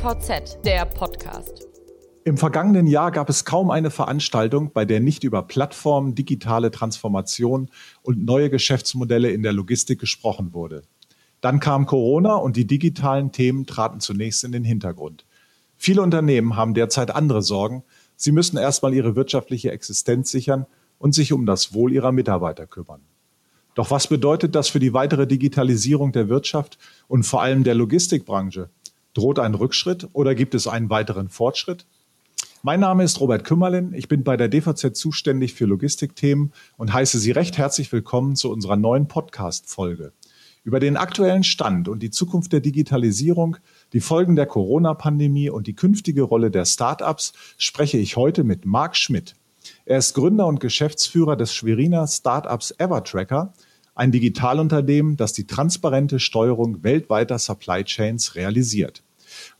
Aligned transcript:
DVZ, 0.00 0.64
der 0.64 0.86
Podcast. 0.86 1.68
Im 2.24 2.38
vergangenen 2.38 2.86
Jahr 2.86 3.10
gab 3.10 3.28
es 3.28 3.44
kaum 3.44 3.70
eine 3.70 3.90
Veranstaltung, 3.90 4.72
bei 4.72 4.86
der 4.86 4.98
nicht 4.98 5.24
über 5.24 5.42
Plattformen, 5.42 6.14
digitale 6.14 6.70
Transformation 6.70 7.68
und 8.00 8.24
neue 8.24 8.48
Geschäftsmodelle 8.48 9.30
in 9.30 9.42
der 9.42 9.52
Logistik 9.52 10.00
gesprochen 10.00 10.54
wurde. 10.54 10.84
Dann 11.42 11.60
kam 11.60 11.84
Corona 11.84 12.36
und 12.36 12.56
die 12.56 12.66
digitalen 12.66 13.30
Themen 13.30 13.66
traten 13.66 14.00
zunächst 14.00 14.42
in 14.42 14.52
den 14.52 14.64
Hintergrund. 14.64 15.26
Viele 15.76 16.00
Unternehmen 16.00 16.56
haben 16.56 16.72
derzeit 16.72 17.14
andere 17.14 17.42
Sorgen. 17.42 17.82
Sie 18.16 18.32
müssen 18.32 18.56
erstmal 18.56 18.94
ihre 18.94 19.16
wirtschaftliche 19.16 19.70
Existenz 19.70 20.30
sichern 20.30 20.64
und 20.98 21.14
sich 21.14 21.30
um 21.34 21.44
das 21.44 21.74
Wohl 21.74 21.92
ihrer 21.92 22.12
Mitarbeiter 22.12 22.66
kümmern. 22.66 23.02
Doch 23.74 23.90
was 23.90 24.06
bedeutet 24.06 24.54
das 24.54 24.70
für 24.70 24.80
die 24.80 24.94
weitere 24.94 25.26
Digitalisierung 25.26 26.12
der 26.12 26.30
Wirtschaft 26.30 26.78
und 27.06 27.24
vor 27.24 27.42
allem 27.42 27.64
der 27.64 27.74
Logistikbranche? 27.74 28.70
Droht 29.12 29.40
ein 29.40 29.54
Rückschritt 29.56 30.08
oder 30.12 30.36
gibt 30.36 30.54
es 30.54 30.68
einen 30.68 30.88
weiteren 30.88 31.28
Fortschritt? 31.28 31.84
Mein 32.62 32.78
Name 32.78 33.02
ist 33.02 33.18
Robert 33.18 33.42
Kümmerlin. 33.42 33.92
Ich 33.92 34.06
bin 34.06 34.22
bei 34.22 34.36
der 34.36 34.48
DVZ 34.48 34.96
zuständig 34.96 35.54
für 35.54 35.64
Logistikthemen 35.64 36.52
und 36.76 36.92
heiße 36.92 37.18
Sie 37.18 37.32
recht 37.32 37.58
herzlich 37.58 37.90
willkommen 37.90 38.36
zu 38.36 38.52
unserer 38.52 38.76
neuen 38.76 39.08
Podcast-Folge. 39.08 40.12
Über 40.62 40.78
den 40.78 40.96
aktuellen 40.96 41.42
Stand 41.42 41.88
und 41.88 42.04
die 42.04 42.10
Zukunft 42.10 42.52
der 42.52 42.60
Digitalisierung, 42.60 43.56
die 43.92 44.00
Folgen 44.00 44.36
der 44.36 44.46
Corona-Pandemie 44.46 45.50
und 45.50 45.66
die 45.66 45.74
künftige 45.74 46.22
Rolle 46.22 46.52
der 46.52 46.64
Start-ups 46.64 47.32
spreche 47.58 47.98
ich 47.98 48.16
heute 48.16 48.44
mit 48.44 48.64
Marc 48.64 48.96
Schmidt. 48.96 49.34
Er 49.86 49.98
ist 49.98 50.14
Gründer 50.14 50.46
und 50.46 50.60
Geschäftsführer 50.60 51.34
des 51.34 51.52
Schweriner 51.52 52.06
Startups 52.06 52.70
Evertracker, 52.78 53.54
ein 54.00 54.12
Digitalunternehmen, 54.12 55.18
das 55.18 55.34
die 55.34 55.46
transparente 55.46 56.20
Steuerung 56.20 56.82
weltweiter 56.82 57.38
Supply 57.38 57.84
Chains 57.84 58.34
realisiert. 58.34 59.02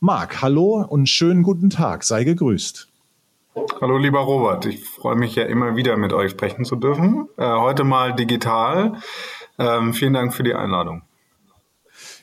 Marc, 0.01 0.41
hallo 0.41 0.83
und 0.83 1.11
schönen 1.11 1.43
guten 1.43 1.69
Tag, 1.69 2.05
sei 2.05 2.25
gegrüßt. 2.25 2.89
Hallo 3.83 3.99
lieber 3.99 4.21
Robert, 4.21 4.65
ich 4.65 4.83
freue 4.83 5.17
mich 5.17 5.35
ja 5.35 5.45
immer 5.45 5.77
wieder 5.77 5.99
mit 5.99 6.15
euch 6.15 6.31
sprechen 6.31 6.65
zu 6.65 6.77
dürfen. 6.77 7.29
Äh, 7.37 7.45
heute 7.45 7.85
mal 7.85 8.15
digital. 8.15 8.95
Ähm, 9.59 9.93
vielen 9.93 10.15
Dank 10.15 10.33
für 10.33 10.43
die 10.43 10.55
Einladung. 10.55 11.03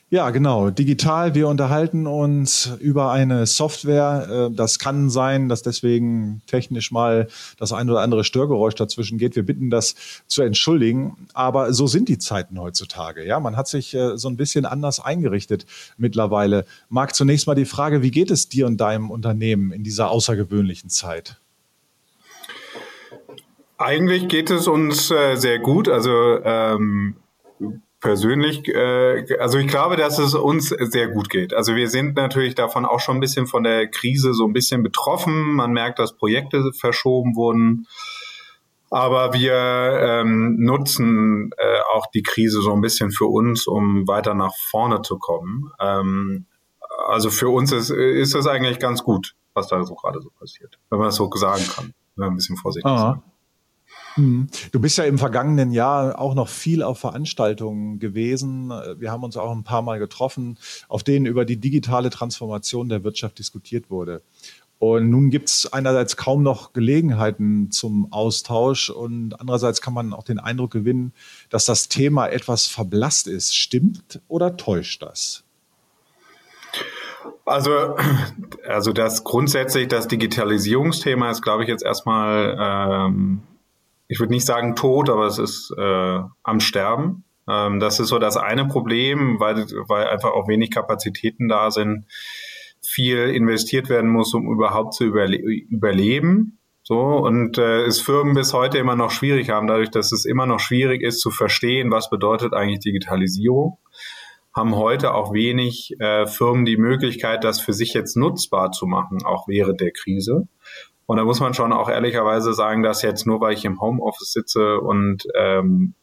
Ja, 0.09 0.29
genau. 0.29 0.69
Digital. 0.69 1.35
Wir 1.35 1.49
unterhalten 1.49 2.07
uns 2.07 2.71
über 2.79 3.11
eine 3.11 3.45
Software. 3.45 4.49
Äh, 4.49 4.55
das 4.55 4.79
kann 4.79 5.09
sein, 5.09 5.49
dass 5.49 5.63
deswegen 5.63 6.41
technisch 6.47 6.93
mal 6.93 7.27
das 7.59 7.73
ein 7.73 7.89
oder 7.89 7.99
andere 7.99 8.23
Störgeräusch 8.23 8.75
dazwischen 8.75 9.17
geht. 9.17 9.35
Wir 9.35 9.45
bitten 9.45 9.69
das 9.69 9.95
zu 10.25 10.43
entschuldigen. 10.43 11.27
Aber 11.33 11.73
so 11.73 11.87
sind 11.87 12.07
die 12.07 12.19
Zeiten 12.19 12.57
heutzutage. 12.57 13.25
Ja, 13.25 13.41
man 13.41 13.57
hat 13.57 13.67
sich 13.67 13.93
äh, 13.95 14.17
so 14.17 14.29
ein 14.29 14.37
bisschen 14.37 14.65
anders 14.65 15.01
eingerichtet 15.01 15.65
mittlerweile. 15.97 16.65
Marc, 16.87 17.13
zunächst 17.13 17.45
mal 17.45 17.55
die 17.55 17.65
Frage, 17.65 18.01
wie 18.01 18.11
geht 18.11 18.31
es 18.31 18.47
dir 18.47 18.65
und 18.65 18.77
deinem 18.77 19.11
Unternehmen 19.11 19.73
in 19.73 19.83
dieser 19.83 20.09
außergewöhnlichen 20.09 20.89
Zeit? 20.89 21.37
Eigentlich 23.77 24.29
geht 24.29 24.51
es 24.51 24.67
uns 24.67 25.11
äh, 25.11 25.35
sehr 25.35 25.59
gut. 25.59 25.89
Also 25.89 26.39
ähm, 26.45 27.17
persönlich, 28.07 28.65
äh, 28.69 29.37
also 29.37 29.57
ich 29.57 29.67
glaube, 29.67 29.97
dass 29.97 30.17
es 30.17 30.33
uns 30.33 30.69
sehr 30.69 31.09
gut 31.09 31.29
geht. 31.29 31.53
Also 31.53 31.75
wir 31.75 31.89
sind 31.89 32.15
natürlich 32.15 32.55
davon 32.55 32.85
auch 32.85 33.01
schon 33.01 33.17
ein 33.17 33.19
bisschen 33.19 33.47
von 33.47 33.63
der 33.63 33.89
Krise 33.89 34.33
so 34.33 34.45
ein 34.45 34.53
bisschen 34.53 34.81
betroffen. 34.81 35.55
Man 35.55 35.73
merkt, 35.73 35.99
dass 35.99 36.15
Projekte 36.15 36.71
verschoben 36.71 37.35
wurden. 37.35 37.85
Aber 38.89 39.33
wir 39.33 39.53
ähm, 39.53 40.55
nutzen 40.57 41.51
äh, 41.57 41.79
auch 41.93 42.05
die 42.07 42.23
Krise 42.23 42.61
so 42.61 42.71
ein 42.71 42.79
bisschen 42.79 43.11
für 43.11 43.25
uns, 43.25 43.67
um 43.67 44.07
weiter 44.07 44.33
nach 44.33 44.53
vorne 44.55 45.01
zu 45.01 45.19
kommen. 45.19 45.69
Ähm, 45.81 46.45
also 47.09 47.29
für 47.29 47.49
uns 47.49 47.73
ist, 47.73 47.89
ist 47.89 48.33
das 48.33 48.47
eigentlich 48.47 48.79
ganz 48.79 49.03
gut, 49.03 49.35
was 49.53 49.67
da 49.67 49.83
so 49.83 49.95
gerade 49.95 50.21
so 50.21 50.29
passiert, 50.39 50.79
wenn 50.89 50.99
man 50.99 51.09
das 51.09 51.17
so 51.17 51.29
sagen 51.35 51.65
kann. 51.75 51.93
Ein 52.17 52.35
bisschen 52.35 52.55
vorsichtig 52.55 52.89
sein. 52.89 53.21
Hm. 54.17 54.47
Du 54.71 54.79
bist 54.79 54.97
ja 54.97 55.03
im 55.03 55.19
vergangenen 55.19 55.71
Jahr 55.71 56.19
auch 56.19 56.33
noch 56.33 56.49
viel 56.49 56.81
auf 56.81 56.99
Veranstaltungen 56.99 57.99
gewesen. 57.99 58.69
Wir 58.97 59.11
haben 59.11 59.23
uns 59.23 59.37
auch 59.37 59.51
ein 59.51 59.63
paar 59.63 59.83
Mal 59.83 59.99
getroffen, 59.99 60.57
auf 60.87 61.03
denen 61.03 61.27
über 61.27 61.45
die 61.45 61.57
digitale 61.57 62.09
Transformation 62.09 62.89
der 62.89 63.03
Wirtschaft 63.03 63.37
diskutiert 63.37 63.89
wurde. 63.89 64.21
Und 64.79 65.09
nun 65.09 65.29
gibt 65.29 65.49
es 65.49 65.71
einerseits 65.71 66.17
kaum 66.17 66.43
noch 66.43 66.73
Gelegenheiten 66.73 67.71
zum 67.71 68.11
Austausch 68.11 68.89
und 68.89 69.39
andererseits 69.39 69.81
kann 69.81 69.93
man 69.93 70.13
auch 70.13 70.23
den 70.23 70.39
Eindruck 70.39 70.71
gewinnen, 70.71 71.13
dass 71.49 71.65
das 71.65 71.87
Thema 71.87 72.27
etwas 72.27 72.67
verblasst 72.67 73.27
ist. 73.27 73.55
Stimmt 73.55 74.21
oder 74.27 74.55
täuscht 74.55 75.01
das? 75.01 75.43
Also, 77.45 77.95
also 78.67 78.93
das 78.93 79.23
grundsätzlich 79.23 79.87
das 79.87 80.07
Digitalisierungsthema 80.07 81.31
ist, 81.31 81.41
glaube 81.41 81.63
ich, 81.63 81.69
jetzt 81.69 81.83
erstmal 81.83 82.57
ähm, 82.59 83.41
ich 84.07 84.19
würde 84.19 84.33
nicht 84.33 84.45
sagen 84.45 84.75
tot, 84.75 85.09
aber 85.09 85.25
es 85.25 85.37
ist 85.37 85.73
äh, 85.77 86.19
am 86.43 86.59
Sterben. 86.59 87.23
Ähm, 87.47 87.79
das 87.79 87.99
ist 87.99 88.09
so 88.09 88.19
das 88.19 88.37
eine 88.37 88.65
Problem, 88.65 89.39
weil, 89.39 89.65
weil 89.87 90.07
einfach 90.07 90.31
auch 90.31 90.47
wenig 90.47 90.71
Kapazitäten 90.71 91.47
da 91.47 91.71
sind, 91.71 92.05
viel 92.81 93.29
investiert 93.29 93.89
werden 93.89 94.09
muss, 94.09 94.33
um 94.33 94.51
überhaupt 94.51 94.93
zu 94.93 95.03
überle 95.03 95.37
überleben. 95.37 96.59
So, 96.83 97.01
und 97.01 97.57
äh, 97.57 97.83
es 97.83 97.99
Firmen 97.99 98.33
bis 98.33 98.53
heute 98.53 98.77
immer 98.77 98.95
noch 98.95 99.11
schwierig 99.11 99.49
haben, 99.49 99.67
dadurch, 99.67 99.91
dass 99.91 100.13
es 100.13 100.23
immer 100.23 100.45
noch 100.45 100.61
schwierig 100.61 101.01
ist 101.01 101.19
zu 101.19 101.31
verstehen, 101.31 101.91
was 101.91 102.09
bedeutet 102.09 102.53
eigentlich 102.53 102.79
Digitalisierung, 102.79 103.77
haben 104.55 104.73
heute 104.73 105.13
auch 105.13 105.33
wenig 105.33 105.99
äh, 105.99 106.25
Firmen 106.27 106.63
die 106.63 106.77
Möglichkeit, 106.77 107.43
das 107.43 107.59
für 107.59 107.73
sich 107.73 107.93
jetzt 107.93 108.15
nutzbar 108.15 108.71
zu 108.71 108.85
machen, 108.85 109.25
auch 109.25 109.49
während 109.49 109.81
der 109.81 109.91
Krise. 109.91 110.47
Und 111.07 111.17
da 111.17 111.23
muss 111.23 111.39
man 111.39 111.53
schon 111.53 111.73
auch 111.73 111.89
ehrlicherweise 111.89 112.53
sagen, 112.53 112.83
dass 112.83 113.01
jetzt 113.01 113.25
nur 113.25 113.41
weil 113.41 113.53
ich 113.53 113.65
im 113.65 113.81
Homeoffice 113.81 114.33
sitze 114.33 114.79
und 114.79 115.23
ähm, 115.35 115.95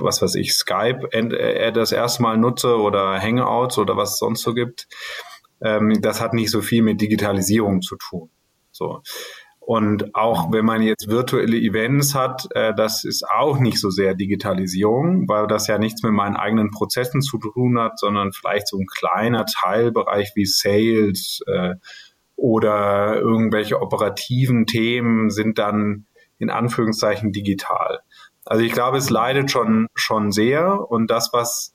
was 0.00 0.20
weiß 0.20 0.34
ich, 0.34 0.54
Skype 0.54 1.08
äh, 1.12 1.72
das 1.72 1.92
erste 1.92 2.22
Mal 2.22 2.36
nutze 2.38 2.76
oder 2.76 3.20
Hangouts 3.20 3.78
oder 3.78 3.96
was 3.96 4.14
es 4.14 4.18
sonst 4.18 4.42
so 4.42 4.54
gibt, 4.54 4.88
ähm, 5.62 6.00
das 6.00 6.20
hat 6.20 6.34
nicht 6.34 6.50
so 6.50 6.62
viel 6.62 6.82
mit 6.82 7.00
Digitalisierung 7.00 7.82
zu 7.82 7.96
tun. 7.96 8.30
So. 8.70 9.02
Und 9.60 10.14
auch 10.14 10.50
wenn 10.50 10.64
man 10.64 10.80
jetzt 10.80 11.10
virtuelle 11.10 11.58
Events 11.58 12.14
hat, 12.14 12.48
äh, 12.54 12.72
das 12.74 13.04
ist 13.04 13.28
auch 13.28 13.58
nicht 13.58 13.78
so 13.78 13.90
sehr 13.90 14.14
Digitalisierung, 14.14 15.28
weil 15.28 15.46
das 15.46 15.66
ja 15.66 15.76
nichts 15.76 16.02
mit 16.02 16.12
meinen 16.12 16.36
eigenen 16.36 16.70
Prozessen 16.70 17.20
zu 17.20 17.36
tun 17.36 17.78
hat, 17.78 17.98
sondern 17.98 18.32
vielleicht 18.32 18.68
so 18.68 18.78
ein 18.78 18.86
kleiner 18.86 19.44
Teilbereich 19.44 20.32
wie 20.34 20.46
Sales, 20.46 21.42
äh, 21.46 21.74
oder 22.38 23.16
irgendwelche 23.16 23.82
operativen 23.82 24.64
Themen 24.66 25.28
sind 25.28 25.58
dann 25.58 26.06
in 26.38 26.50
Anführungszeichen 26.50 27.32
digital. 27.32 27.98
Also 28.44 28.64
ich 28.64 28.72
glaube, 28.72 28.96
es 28.96 29.10
leidet 29.10 29.50
schon, 29.50 29.88
schon 29.94 30.30
sehr 30.30 30.88
und 30.88 31.10
das, 31.10 31.30
was 31.32 31.74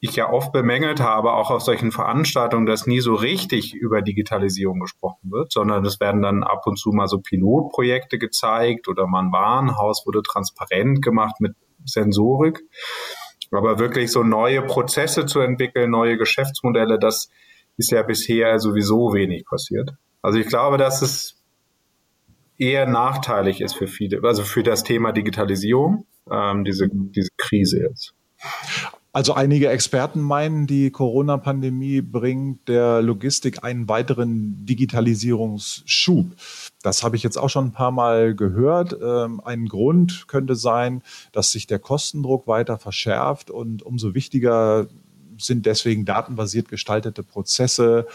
ich 0.00 0.14
ja 0.14 0.30
oft 0.30 0.52
bemängelt 0.52 1.00
habe, 1.00 1.32
auch 1.32 1.50
auf 1.50 1.62
solchen 1.62 1.90
Veranstaltungen, 1.90 2.66
dass 2.66 2.86
nie 2.86 3.00
so 3.00 3.14
richtig 3.14 3.74
über 3.74 4.02
Digitalisierung 4.02 4.78
gesprochen 4.78 5.30
wird, 5.30 5.52
sondern 5.52 5.84
es 5.86 5.98
werden 6.00 6.20
dann 6.20 6.42
ab 6.44 6.66
und 6.66 6.78
zu 6.78 6.90
mal 6.90 7.08
so 7.08 7.18
Pilotprojekte 7.18 8.18
gezeigt 8.18 8.88
oder 8.88 9.06
mal 9.06 9.22
ein 9.22 9.32
Warenhaus 9.32 10.04
wurde 10.06 10.22
transparent 10.22 11.02
gemacht 11.02 11.40
mit 11.40 11.54
Sensorik. 11.86 12.60
Aber 13.50 13.78
wirklich 13.78 14.12
so 14.12 14.22
neue 14.22 14.60
Prozesse 14.60 15.24
zu 15.24 15.40
entwickeln, 15.40 15.90
neue 15.90 16.18
Geschäftsmodelle, 16.18 16.98
das 16.98 17.30
ist 17.78 17.90
ja 17.90 18.02
bisher 18.02 18.58
sowieso 18.58 19.14
wenig 19.14 19.44
passiert. 19.46 19.90
Also 20.20 20.38
ich 20.38 20.48
glaube, 20.48 20.76
dass 20.76 21.00
es 21.00 21.36
eher 22.58 22.86
nachteilig 22.86 23.60
ist 23.60 23.74
für 23.74 23.86
viele, 23.86 24.20
also 24.24 24.42
für 24.42 24.62
das 24.62 24.82
Thema 24.82 25.12
Digitalisierung, 25.12 26.04
ähm, 26.30 26.64
diese, 26.64 26.88
diese 26.90 27.30
Krise 27.36 27.80
jetzt. 27.80 28.14
Also 29.12 29.32
einige 29.32 29.68
Experten 29.68 30.20
meinen, 30.20 30.66
die 30.66 30.90
Corona-Pandemie 30.90 32.02
bringt 32.02 32.68
der 32.68 33.00
Logistik 33.00 33.64
einen 33.64 33.88
weiteren 33.88 34.64
Digitalisierungsschub. 34.66 36.26
Das 36.82 37.02
habe 37.02 37.16
ich 37.16 37.22
jetzt 37.22 37.38
auch 37.38 37.48
schon 37.48 37.66
ein 37.66 37.72
paar 37.72 37.90
Mal 37.90 38.34
gehört. 38.34 38.96
Ähm, 39.02 39.40
ein 39.44 39.66
Grund 39.66 40.28
könnte 40.28 40.54
sein, 40.56 41.02
dass 41.32 41.50
sich 41.50 41.66
der 41.66 41.78
Kostendruck 41.78 42.46
weiter 42.46 42.78
verschärft 42.78 43.50
und 43.50 43.82
umso 43.82 44.14
wichtiger 44.14 44.86
sind 45.38 45.66
deswegen 45.66 46.04
datenbasiert 46.04 46.68
gestaltete 46.68 47.22
Prozesse, 47.22 48.06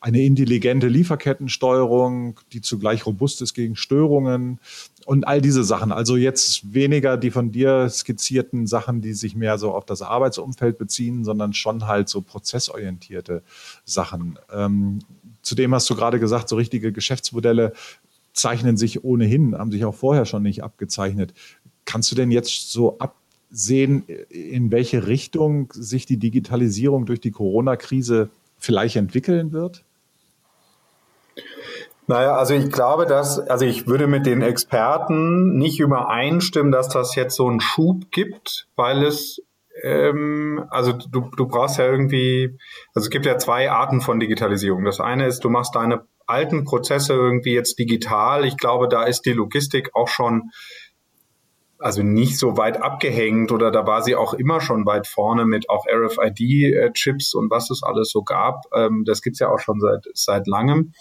eine 0.00 0.22
intelligente 0.22 0.88
Lieferkettensteuerung, 0.88 2.40
die 2.52 2.62
zugleich 2.62 3.04
robust 3.04 3.42
ist 3.42 3.52
gegen 3.52 3.76
Störungen 3.76 4.58
und 5.04 5.28
all 5.28 5.42
diese 5.42 5.62
Sachen. 5.62 5.92
Also 5.92 6.16
jetzt 6.16 6.72
weniger 6.72 7.18
die 7.18 7.30
von 7.30 7.52
dir 7.52 7.88
skizzierten 7.90 8.66
Sachen, 8.66 9.02
die 9.02 9.12
sich 9.12 9.36
mehr 9.36 9.58
so 9.58 9.72
auf 9.74 9.84
das 9.84 10.00
Arbeitsumfeld 10.00 10.78
beziehen, 10.78 11.22
sondern 11.24 11.52
schon 11.52 11.86
halt 11.86 12.08
so 12.08 12.22
prozessorientierte 12.22 13.42
Sachen. 13.84 14.38
Ähm, 14.50 15.00
zudem 15.42 15.74
hast 15.74 15.90
du 15.90 15.94
gerade 15.94 16.18
gesagt, 16.18 16.48
so 16.48 16.56
richtige 16.56 16.92
Geschäftsmodelle 16.92 17.74
zeichnen 18.32 18.78
sich 18.78 19.04
ohnehin, 19.04 19.54
haben 19.56 19.70
sich 19.70 19.84
auch 19.84 19.94
vorher 19.94 20.24
schon 20.24 20.42
nicht 20.42 20.62
abgezeichnet. 20.62 21.34
Kannst 21.84 22.10
du 22.10 22.16
denn 22.16 22.30
jetzt 22.30 22.72
so 22.72 22.98
ab 22.98 23.16
sehen, 23.50 24.04
in 24.28 24.70
welche 24.70 25.06
Richtung 25.06 25.72
sich 25.72 26.06
die 26.06 26.18
Digitalisierung 26.18 27.06
durch 27.06 27.20
die 27.20 27.32
Corona-Krise 27.32 28.30
vielleicht 28.58 28.96
entwickeln 28.96 29.52
wird? 29.52 29.84
Naja, 32.06 32.34
also 32.34 32.54
ich 32.54 32.72
glaube, 32.72 33.06
dass, 33.06 33.38
also 33.38 33.64
ich 33.64 33.86
würde 33.86 34.08
mit 34.08 34.26
den 34.26 34.42
Experten 34.42 35.56
nicht 35.56 35.78
übereinstimmen, 35.78 36.72
dass 36.72 36.88
das 36.88 37.14
jetzt 37.14 37.36
so 37.36 37.46
einen 37.46 37.60
Schub 37.60 38.10
gibt, 38.10 38.66
weil 38.74 39.04
es, 39.04 39.40
ähm, 39.84 40.64
also 40.70 40.92
du, 40.92 41.30
du 41.36 41.46
brauchst 41.46 41.78
ja 41.78 41.86
irgendwie, 41.86 42.58
also 42.94 43.06
es 43.06 43.10
gibt 43.10 43.26
ja 43.26 43.38
zwei 43.38 43.70
Arten 43.70 44.00
von 44.00 44.18
Digitalisierung. 44.18 44.84
Das 44.84 44.98
eine 44.98 45.26
ist, 45.26 45.44
du 45.44 45.50
machst 45.50 45.76
deine 45.76 46.02
alten 46.26 46.64
Prozesse 46.64 47.12
irgendwie 47.12 47.52
jetzt 47.52 47.78
digital. 47.78 48.44
Ich 48.44 48.56
glaube, 48.56 48.88
da 48.88 49.04
ist 49.04 49.22
die 49.22 49.32
Logistik 49.32 49.90
auch 49.94 50.08
schon 50.08 50.50
also 51.80 52.02
nicht 52.02 52.38
so 52.38 52.56
weit 52.56 52.82
abgehängt 52.82 53.52
oder 53.52 53.70
da 53.70 53.86
war 53.86 54.02
sie 54.02 54.14
auch 54.14 54.34
immer 54.34 54.60
schon 54.60 54.86
weit 54.86 55.06
vorne 55.06 55.44
mit 55.44 55.68
auch 55.68 55.86
RFID-Chips 55.86 57.34
und 57.34 57.50
was 57.50 57.70
es 57.70 57.82
alles 57.82 58.10
so 58.10 58.22
gab. 58.22 58.64
Ähm, 58.74 59.04
das 59.06 59.22
gibt's 59.22 59.40
ja 59.40 59.48
auch 59.48 59.58
schon 59.58 59.80
seit, 59.80 60.06
seit 60.14 60.46
langem. 60.46 60.92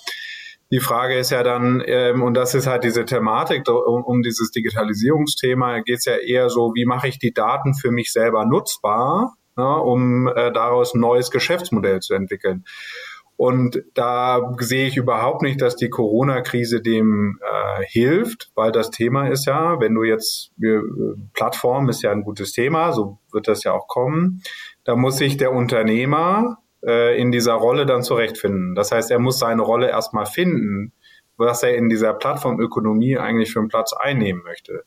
Die 0.71 0.79
Frage 0.79 1.17
ist 1.17 1.31
ja 1.31 1.41
dann, 1.41 1.81
ähm, 1.85 2.21
und 2.21 2.35
das 2.35 2.53
ist 2.53 2.67
halt 2.67 2.83
diese 2.83 3.03
Thematik 3.05 3.67
um, 3.67 4.03
um 4.03 4.21
dieses 4.21 4.51
Digitalisierungsthema, 4.51 5.79
geht's 5.79 6.05
ja 6.05 6.15
eher 6.15 6.49
so, 6.49 6.73
wie 6.75 6.85
mache 6.85 7.07
ich 7.07 7.17
die 7.17 7.33
Daten 7.33 7.73
für 7.73 7.91
mich 7.91 8.11
selber 8.13 8.45
nutzbar, 8.45 9.33
ja, 9.57 9.73
um 9.73 10.27
äh, 10.27 10.51
daraus 10.51 10.93
ein 10.93 11.01
neues 11.01 11.31
Geschäftsmodell 11.31 12.01
zu 12.01 12.13
entwickeln. 12.13 12.65
Und 13.39 13.81
da 13.94 14.53
sehe 14.57 14.86
ich 14.86 14.97
überhaupt 14.97 15.44
nicht, 15.44 15.62
dass 15.62 15.77
die 15.77 15.89
Corona-Krise 15.89 16.81
dem 16.81 17.39
äh, 17.41 17.86
hilft, 17.86 18.51
weil 18.53 18.74
das 18.74 18.91
Thema 18.91 19.30
ist 19.30 19.45
ja, 19.45 19.80
wenn 19.80 19.95
du 19.95 20.03
jetzt, 20.03 20.51
äh, 20.62 20.80
Plattform 21.33 21.88
ist 21.88 22.01
ja 22.01 22.12
ein 22.12 22.24
gutes 22.24 22.51
Thema, 22.51 22.91
so 22.91 23.18
wird 23.31 23.47
das 23.47 23.63
ja 23.63 23.71
auch 23.71 23.88
kommen, 23.88 24.44
da 24.83 24.97
muss 24.97 25.15
sich 25.15 25.38
der 25.38 25.53
Unternehmer 25.53 26.57
äh, 26.86 27.18
in 27.18 27.31
dieser 27.31 27.53
Rolle 27.53 27.86
dann 27.86 28.03
zurechtfinden. 28.03 28.75
Das 28.75 28.91
heißt, 28.91 29.09
er 29.09 29.19
muss 29.19 29.39
seine 29.39 29.62
Rolle 29.62 29.88
erstmal 29.88 30.25
finden, 30.25 30.91
was 31.38 31.63
er 31.63 31.75
in 31.75 31.88
dieser 31.88 32.13
Plattformökonomie 32.15 33.19
eigentlich 33.19 33.53
für 33.53 33.59
einen 33.59 33.69
Platz 33.69 33.94
einnehmen 33.94 34.44
möchte. 34.44 34.83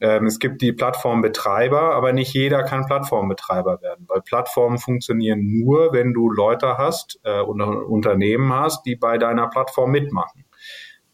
Ähm, 0.00 0.26
es 0.26 0.38
gibt 0.38 0.60
die 0.60 0.72
Plattformbetreiber, 0.72 1.94
aber 1.94 2.12
nicht 2.12 2.34
jeder 2.34 2.62
kann 2.62 2.86
Plattformbetreiber 2.86 3.80
werden, 3.80 4.04
weil 4.08 4.20
Plattformen 4.20 4.78
funktionieren 4.78 5.40
nur, 5.42 5.92
wenn 5.92 6.12
du 6.12 6.30
Leute 6.30 6.76
hast 6.76 7.18
äh, 7.24 7.40
oder 7.40 7.86
Unternehmen 7.88 8.52
hast, 8.52 8.84
die 8.84 8.96
bei 8.96 9.16
deiner 9.16 9.48
Plattform 9.48 9.90
mitmachen. 9.90 10.44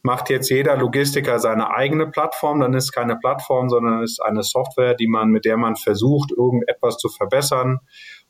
Macht 0.04 0.30
jetzt 0.30 0.50
jeder 0.50 0.76
Logistiker 0.76 1.38
seine 1.38 1.70
eigene 1.70 2.08
Plattform, 2.08 2.58
dann 2.58 2.74
ist 2.74 2.90
keine 2.90 3.16
Plattform, 3.16 3.68
sondern 3.68 4.02
ist 4.02 4.20
eine 4.20 4.42
Software, 4.42 4.94
die 4.94 5.06
man, 5.06 5.30
mit 5.30 5.44
der 5.44 5.56
man 5.56 5.76
versucht, 5.76 6.32
irgendetwas 6.32 6.96
zu 6.96 7.08
verbessern. 7.08 7.78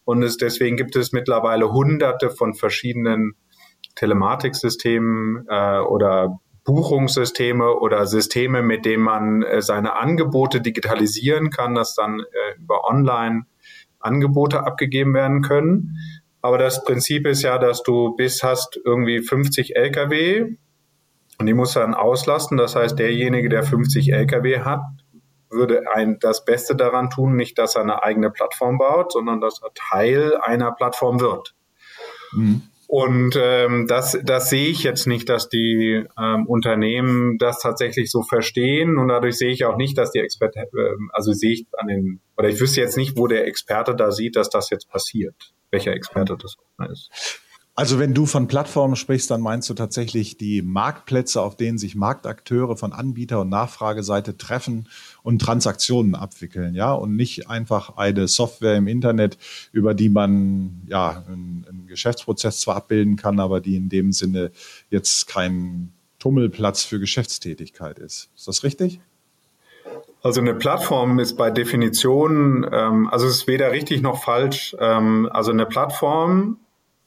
Und 0.05 0.23
es, 0.23 0.37
deswegen 0.37 0.77
gibt 0.77 0.97
es 0.97 1.13
mittlerweile 1.13 1.73
hunderte 1.73 2.29
von 2.29 2.53
verschiedenen 2.53 3.37
Telematiksystemen 3.95 5.47
äh, 5.49 5.79
oder 5.79 6.41
Buchungssysteme 6.64 7.75
oder 7.75 8.06
Systeme, 8.06 8.62
mit 8.62 8.85
denen 8.85 9.03
man 9.03 9.43
äh, 9.43 9.62
seine 9.62 9.97
Angebote 9.97 10.61
digitalisieren 10.61 11.50
kann, 11.50 11.75
dass 11.75 11.94
dann 11.94 12.20
äh, 12.20 12.61
über 12.61 12.85
Online 12.85 13.47
Angebote 13.99 14.64
abgegeben 14.64 15.14
werden 15.14 15.43
können. 15.43 15.97
Aber 16.41 16.59
das 16.59 16.85
Prinzip 16.85 17.26
ist 17.26 17.43
ja, 17.43 17.59
dass 17.59 17.82
du 17.82 18.17
bis 18.17 18.43
hast 18.43 18.81
irgendwie 18.85 19.23
50 19.23 19.76
Lkw 19.76 20.56
und 21.38 21.47
die 21.47 21.55
muss 21.55 21.75
dann 21.75 21.94
auslasten. 21.94 22.56
Das 22.56 22.76
heißt, 22.76 22.99
derjenige, 22.99 23.49
der 23.49 23.62
50 23.62 24.12
Lkw 24.12 24.61
hat, 24.61 24.81
würde 25.50 25.82
ein, 25.93 26.19
das 26.20 26.44
Beste 26.44 26.75
daran 26.75 27.11
tun, 27.11 27.37
nicht, 27.37 27.58
dass 27.58 27.76
er 27.76 27.82
eine 27.82 28.03
eigene 28.03 28.31
Plattform 28.31 28.79
baut, 28.79 29.12
sondern 29.12 29.41
dass 29.41 29.61
er 29.62 29.70
Teil 29.75 30.37
einer 30.37 30.73
Plattform 30.73 31.20
wird. 31.20 31.55
Mhm. 32.32 32.62
Und 32.94 33.39
ähm, 33.41 33.87
das, 33.89 34.19
das 34.23 34.50
sehe 34.50 34.69
ich 34.69 34.83
jetzt 34.83 35.06
nicht, 35.06 35.27
dass 35.31 35.49
die 35.49 36.05
ähm, 36.21 36.47
Unternehmen 36.47 37.39
das 37.39 37.59
tatsächlich 37.61 38.11
so 38.11 38.21
verstehen. 38.21 38.99
Und 38.99 39.09
dadurch 39.09 39.39
sehe 39.39 39.50
ich 39.50 39.65
auch 39.65 39.79
nicht, 39.79 39.97
dass 39.97 40.11
die 40.11 40.19
Experten, 40.19 40.59
äh, 40.59 40.91
also 41.11 41.33
sehe 41.33 41.55
ich 41.55 41.67
an 41.79 41.87
den, 41.87 42.21
oder 42.37 42.50
ich 42.50 42.61
wüsste 42.61 42.83
jetzt 42.83 42.99
nicht, 42.99 43.17
wo 43.17 43.29
der 43.29 43.47
Experte 43.47 43.97
da 43.97 44.11
sieht, 44.11 44.37
dass 44.37 44.50
das 44.50 44.69
jetzt 44.69 44.91
passiert. 44.91 45.55
Welcher 45.71 45.94
Experte 45.94 46.37
das 46.37 46.56
ist. 46.91 47.41
Also 47.75 47.99
wenn 47.99 48.13
du 48.13 48.27
von 48.27 48.49
Plattformen 48.49 48.97
sprichst, 48.97 49.31
dann 49.31 49.41
meinst 49.41 49.71
du 49.71 49.75
tatsächlich 49.75 50.37
die 50.37 50.61
Marktplätze, 50.61 51.41
auf 51.41 51.57
denen 51.57 51.79
sich 51.79 51.95
Marktakteure 51.95 52.77
von 52.77 52.93
Anbieter- 52.93 53.41
und 53.41 53.49
Nachfrageseite 53.49 54.37
treffen 54.37 54.89
und 55.23 55.41
Transaktionen 55.41 56.15
abwickeln, 56.15 56.75
ja, 56.75 56.93
und 56.93 57.17
nicht 57.17 57.49
einfach 57.49 57.97
eine 57.97 58.29
Software 58.29 58.77
im 58.77 58.89
Internet, 58.89 59.39
über 59.73 59.95
die 59.95 60.11
man 60.11 60.83
ja 60.87 61.25
einen, 61.27 61.87
Geschäftsprozess 61.87 62.61
zwar 62.61 62.77
abbilden 62.77 63.17
kann, 63.17 63.39
aber 63.39 63.61
die 63.61 63.77
in 63.77 63.91
dem 63.91 64.13
Sinne 64.13 64.51
jetzt 64.89 65.27
kein 65.27 65.93
Tummelplatz 66.19 66.85
für 66.85 66.99
Geschäftstätigkeit 66.99 67.99
ist. 67.99 68.31
Ist 68.35 68.49
das 68.49 68.65
richtig? 68.65 69.01
Also 70.23 70.41
eine 70.41 70.55
Plattform 70.55 71.19
ist 71.19 71.37
bei 71.37 71.51
Definition, 71.51 72.67
ähm, 72.71 73.09
also 73.09 73.27
es 73.27 73.35
ist 73.35 73.47
weder 73.47 73.73
richtig 73.73 74.01
noch 74.01 74.23
falsch. 74.23 74.75
Ähm, 74.79 75.29
also 75.33 75.51
eine 75.51 75.67
Plattform 75.67 76.59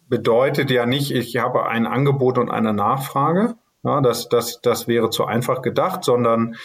bedeutet 0.08 0.72
ja 0.72 0.86
nicht, 0.86 1.12
ich 1.12 1.38
habe 1.38 1.68
ein 1.68 1.86
Angebot 1.86 2.38
und 2.38 2.50
eine 2.50 2.74
Nachfrage. 2.74 3.56
Ja, 3.84 4.02
das, 4.02 4.30
das, 4.30 4.62
das 4.62 4.88
wäre 4.88 5.10
zu 5.10 5.26
einfach 5.26 5.62
gedacht, 5.62 6.04
sondern 6.04 6.56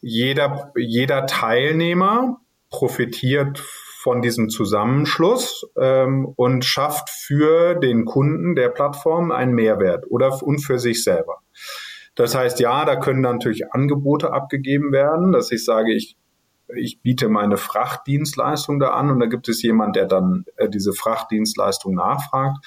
jeder, 0.00 0.72
jeder 0.76 1.26
Teilnehmer 1.26 2.40
profitiert 2.68 3.62
von 4.04 4.20
diesem 4.20 4.50
Zusammenschluss 4.50 5.66
ähm, 5.80 6.26
und 6.36 6.64
schafft 6.64 7.08
für 7.08 7.74
den 7.74 8.04
Kunden 8.04 8.54
der 8.54 8.68
Plattform 8.68 9.32
einen 9.32 9.54
Mehrwert 9.54 10.04
oder 10.10 10.42
und 10.42 10.58
für 10.58 10.78
sich 10.78 11.02
selber. 11.02 11.38
Das 12.14 12.34
heißt, 12.34 12.60
ja, 12.60 12.84
da 12.84 12.96
können 12.96 13.22
natürlich 13.22 13.72
Angebote 13.72 14.32
abgegeben 14.32 14.92
werden, 14.92 15.32
dass 15.32 15.50
ich 15.50 15.64
sage, 15.64 15.94
ich, 15.94 16.16
ich 16.76 17.02
biete 17.02 17.28
meine 17.28 17.56
Frachtdienstleistung 17.56 18.78
da 18.80 18.90
an 18.90 19.10
und 19.10 19.20
da 19.20 19.26
gibt 19.26 19.48
es 19.48 19.62
jemand, 19.62 19.96
der 19.96 20.06
dann 20.06 20.44
äh, 20.56 20.68
diese 20.68 20.92
Frachtdienstleistung 20.92 21.94
nachfragt. 21.94 22.64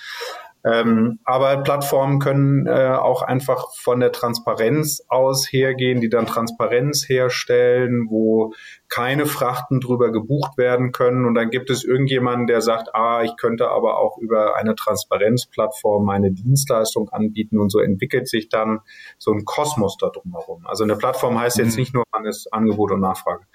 Ähm, 0.68 1.20
aber 1.24 1.58
Plattformen 1.58 2.20
können 2.20 2.68
äh, 2.68 2.96
auch 2.96 3.22
einfach 3.22 3.68
von 3.76 4.00
der 4.00 4.12
Transparenz 4.12 5.04
aus 5.08 5.48
hergehen, 5.52 6.02
die 6.02 6.10
dann 6.10 6.26
Transparenz 6.26 7.08
herstellen, 7.08 8.08
wo 8.10 8.54
keine 8.90 9.26
Frachten 9.26 9.80
drüber 9.80 10.12
gebucht 10.12 10.58
werden 10.58 10.92
können. 10.92 11.26
Und 11.26 11.36
dann 11.36 11.52
gibt 11.52 11.70
es 11.70 11.84
irgendjemanden, 11.84 12.48
der 12.48 12.62
sagt, 12.62 12.94
ah, 12.96 13.24
ich 13.24 13.36
könnte 13.38 13.70
aber 13.70 13.98
auch 14.00 14.18
über 14.18 14.56
eine 14.56 14.76
Transparenzplattform 14.76 16.04
meine 16.04 16.32
Dienstleistung 16.32 17.10
anbieten. 17.10 17.60
Und 17.60 17.72
so 17.72 17.80
entwickelt 17.80 18.28
sich 18.28 18.50
dann 18.50 18.80
so 19.18 19.32
ein 19.32 19.46
Kosmos 19.46 19.98
da 19.98 20.10
drumherum. 20.10 20.66
Also 20.66 20.84
eine 20.84 20.98
Plattform 20.98 21.40
heißt 21.40 21.58
jetzt 21.60 21.76
mhm. 21.76 21.80
nicht 21.80 21.94
nur, 21.94 22.04
man 22.12 22.26
ist 22.26 22.52
Angebot 22.52 22.92
und 22.92 23.00
Nachfrage. 23.00 23.46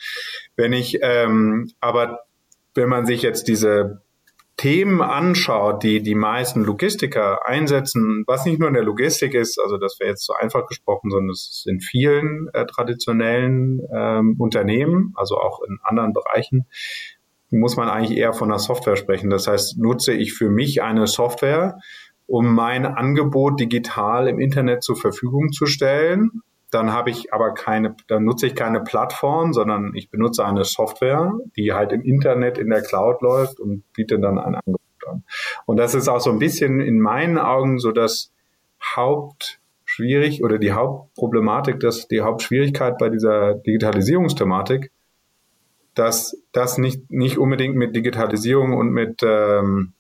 Wenn 0.57 0.73
ich 0.73 0.99
ähm, 1.03 1.71
aber 1.81 2.21
wenn 2.75 2.89
man 2.89 3.05
sich 3.05 3.23
jetzt 3.23 3.49
diese 3.49 4.03
Themen 4.57 5.01
anschaut, 5.01 5.83
die 5.83 6.03
die 6.03 6.15
meisten 6.15 6.63
Logistiker 6.63 7.47
einsetzen, 7.47 8.25
was 8.27 8.45
nicht 8.45 8.59
nur 8.59 8.69
in 8.69 8.75
der 8.75 8.85
Logistik 8.85 9.35
ist, 9.35 9.59
also 9.59 9.79
das 9.79 9.99
wäre 9.99 10.11
jetzt 10.11 10.27
so 10.27 10.35
einfach 10.35 10.67
gesprochen, 10.67 11.11
sondern 11.11 11.31
es 11.31 11.49
ist 11.51 11.67
in 11.67 11.81
vielen 11.81 12.49
äh, 12.53 12.67
traditionellen 12.67 13.81
ähm, 13.95 14.37
Unternehmen, 14.39 15.15
also 15.17 15.39
auch 15.39 15.61
in 15.67 15.79
anderen 15.83 16.13
Bereichen, 16.13 16.67
muss 17.51 17.77
man 17.77 17.89
eigentlich 17.89 18.17
eher 18.17 18.33
von 18.33 18.51
einer 18.51 18.59
Software 18.59 18.97
sprechen. 18.97 19.31
Das 19.31 19.47
heißt, 19.47 19.79
nutze 19.79 20.13
ich 20.13 20.33
für 20.33 20.49
mich 20.49 20.83
eine 20.83 21.07
Software, 21.07 21.79
um 22.27 22.55
mein 22.55 22.87
Angebot 22.87 23.61
digital 23.61 24.29
im 24.29 24.39
Internet 24.39 24.83
zur 24.83 24.97
Verfügung 24.97 25.53
zu 25.53 25.67
stellen 25.67 26.43
dann 26.73 26.91
habe 26.91 27.11
ich 27.11 27.35
aber 27.35 27.53
keine, 27.53 27.95
dann 28.09 28.25
nutze 28.25 28.47
ich 28.47 28.55
keine 28.55 28.81
Plattform, 28.81 29.53
sondern 29.53 29.95
ich 29.95 30.11
benutze 30.11 30.45
eine 30.45 30.65
Software, 30.65 31.39
die 31.55 31.75
halt 31.75 31.93
im 31.93 32.03
Internet 32.03 32.57
in 32.57 32.71
der 32.71 32.81
Cloud 32.81 33.21
läuft 33.21 33.61
und 33.61 33.85
biete 33.93 34.19
dann 34.19 34.39
ein 34.39 34.55
Angebot 34.55 34.81
an. 35.07 35.23
Und 35.67 35.77
das 35.77 35.95
ist 35.95 36.09
auch 36.09 36.21
so 36.21 36.31
ein 36.31 36.39
bisschen 36.39 36.81
in 36.81 36.99
meinen 36.99 37.37
Augen 37.37 37.79
so 37.79 37.93
das 37.93 38.33
Hauptschwierig 38.97 40.43
oder 40.43 40.59
die 40.59 40.73
Hauptproblematik, 40.73 41.79
dass 41.79 42.09
die 42.09 42.23
Hauptschwierigkeit 42.23 42.97
bei 42.97 43.11
dieser 43.11 43.55
Digitalisierungsthematik, 43.55 44.91
dass 45.93 46.39
das 46.53 46.79
nicht, 46.79 47.11
nicht 47.11 47.37
unbedingt 47.37 47.77
mit 47.77 47.95
Digitalisierung 47.95 48.73
und 48.73 48.93
mit 48.93 49.23
ähm, 49.23 49.93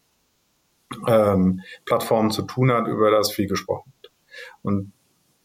ähm, 1.06 1.60
Plattformen 1.84 2.30
zu 2.30 2.42
tun 2.42 2.72
hat, 2.72 2.88
über 2.88 3.10
das 3.10 3.30
viel 3.30 3.46
gesprochen 3.46 3.92
wird. 4.00 4.12
Und 4.62 4.92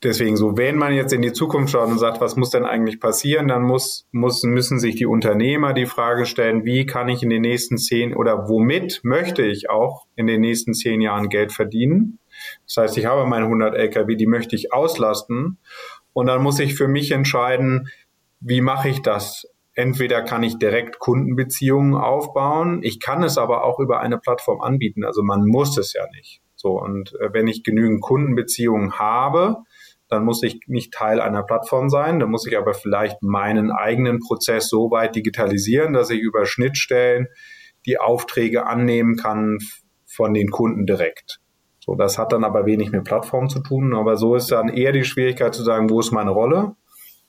deswegen 0.04 0.38
so, 0.38 0.58
wenn 0.58 0.78
man 0.78 0.94
jetzt 0.94 1.14
in 1.14 1.22
die 1.22 1.34
Zukunft 1.34 1.72
schaut 1.72 1.90
und 1.90 2.00
sagt, 2.00 2.22
was 2.22 2.36
muss 2.36 2.50
denn 2.50 2.66
eigentlich 2.66 3.00
passieren, 3.00 3.48
dann 3.48 3.64
muss, 3.64 4.08
muss, 4.12 4.44
müssen 4.44 4.80
sich 4.80 4.96
die 4.96 5.06
Unternehmer 5.06 5.74
die 5.74 5.86
Frage 5.86 6.26
stellen, 6.26 6.66
wie 6.66 6.86
kann 6.86 7.10
ich 7.10 7.24
in 7.24 7.30
den 7.30 7.42
nächsten 7.42 7.78
zehn 7.78 8.16
oder 8.16 8.48
womit 8.48 9.02
möchte 9.04 9.44
ich 9.44 9.70
auch 9.70 10.06
in 10.16 10.28
den 10.28 10.42
nächsten 10.42 10.74
zehn 10.74 11.02
Jahren 11.02 11.30
Geld 11.30 11.52
verdienen? 11.52 12.20
Das 12.66 12.78
heißt, 12.78 12.98
ich 12.98 13.06
habe 13.06 13.26
meine 13.26 13.46
100 13.46 13.76
LKW, 13.76 14.16
die 14.16 14.28
möchte 14.28 14.56
ich 14.56 14.72
auslasten. 14.72 15.58
Und 16.14 16.28
dann 16.28 16.42
muss 16.42 16.60
ich 16.60 16.76
für 16.76 16.88
mich 16.88 17.12
entscheiden, 17.12 17.90
wie 18.40 18.62
mache 18.62 18.90
ich 18.90 19.02
das? 19.02 19.48
Entweder 19.74 20.24
kann 20.24 20.44
ich 20.44 20.58
direkt 20.58 21.00
Kundenbeziehungen 21.00 21.96
aufbauen, 21.96 22.82
ich 22.82 23.00
kann 23.00 23.22
es 23.22 23.38
aber 23.38 23.64
auch 23.64 23.80
über 23.80 24.00
eine 24.00 24.18
Plattform 24.18 24.62
anbieten. 24.62 25.04
Also 25.04 25.22
man 25.22 25.46
muss 25.46 25.78
es 25.78 25.94
ja 25.94 26.04
nicht. 26.16 26.42
So, 26.56 26.82
und 26.82 27.14
äh, 27.20 27.32
wenn 27.34 27.48
ich 27.48 27.64
genügend 27.64 28.02
Kundenbeziehungen 28.02 28.98
habe, 28.98 29.58
dann 30.10 30.24
muss 30.24 30.42
ich 30.44 30.60
nicht 30.68 30.94
Teil 30.94 31.20
einer 31.20 31.44
Plattform 31.44 31.90
sein, 31.90 32.20
dann 32.20 32.30
muss 32.30 32.48
ich 32.48 32.58
aber 32.58 32.74
vielleicht 32.74 33.22
meinen 33.22 33.72
eigenen 33.72 34.20
Prozess 34.20 34.70
so 34.70 34.90
weit 34.92 35.16
digitalisieren, 35.16 35.94
dass 35.94 36.10
ich 36.10 36.20
über 36.20 36.46
Schnittstellen 36.46 37.28
die 37.86 38.00
Aufträge 38.00 38.66
annehmen 38.66 39.18
kann 39.18 39.58
von 40.06 40.34
den 40.34 40.50
Kunden 40.50 40.86
direkt. 40.86 41.40
So, 41.80 41.96
das 41.96 42.18
hat 42.18 42.34
dann 42.34 42.44
aber 42.44 42.66
wenig 42.66 42.92
mit 42.92 43.04
Plattform 43.04 43.50
zu 43.50 43.62
tun, 43.62 43.96
aber 43.96 44.18
so 44.18 44.36
ist 44.36 44.52
dann 44.52 44.70
eher 44.70 44.92
die 44.92 45.06
Schwierigkeit 45.06 45.54
zu 45.54 45.64
sagen, 45.64 45.90
wo 45.90 46.00
ist 46.00 46.12
meine 46.12 46.32
Rolle? 46.32 46.76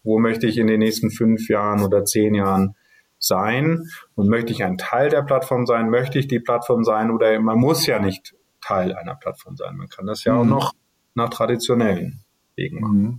Wo 0.03 0.19
möchte 0.19 0.47
ich 0.47 0.59
in 0.59 0.67
den 0.67 0.81
nächsten 0.81 1.11
fünf 1.11 1.49
Jahren 1.49 1.83
oder 1.83 2.05
zehn 2.05 2.35
Jahren 2.35 2.75
sein? 3.19 3.85
Und 4.15 4.29
möchte 4.29 4.53
ich 4.53 4.65
ein 4.65 4.79
Teil 4.79 5.11
der 5.11 5.23
Plattform 5.23 5.67
sein? 5.67 5.91
Möchte 5.91 6.19
ich 6.19 6.29
die 6.29 6.41
Plattform 6.41 6.83
sein? 6.83 7.11
Oder 7.11 7.39
man 7.41 7.59
muss 7.59 7.87
ja 7.87 7.99
nicht 7.99 8.35
Teil 8.61 8.95
einer 8.95 9.15
Plattform 9.15 9.57
sein. 9.57 9.77
Man 9.77 9.89
kann 9.89 10.07
das 10.07 10.25
ja 10.25 10.35
mhm. 10.35 10.41
auch 10.41 10.45
noch 10.45 10.73
nach 11.15 11.31
traditionellen 11.31 12.25
Wegen 12.59 12.81
machen. 12.81 13.03
Mhm. 13.03 13.19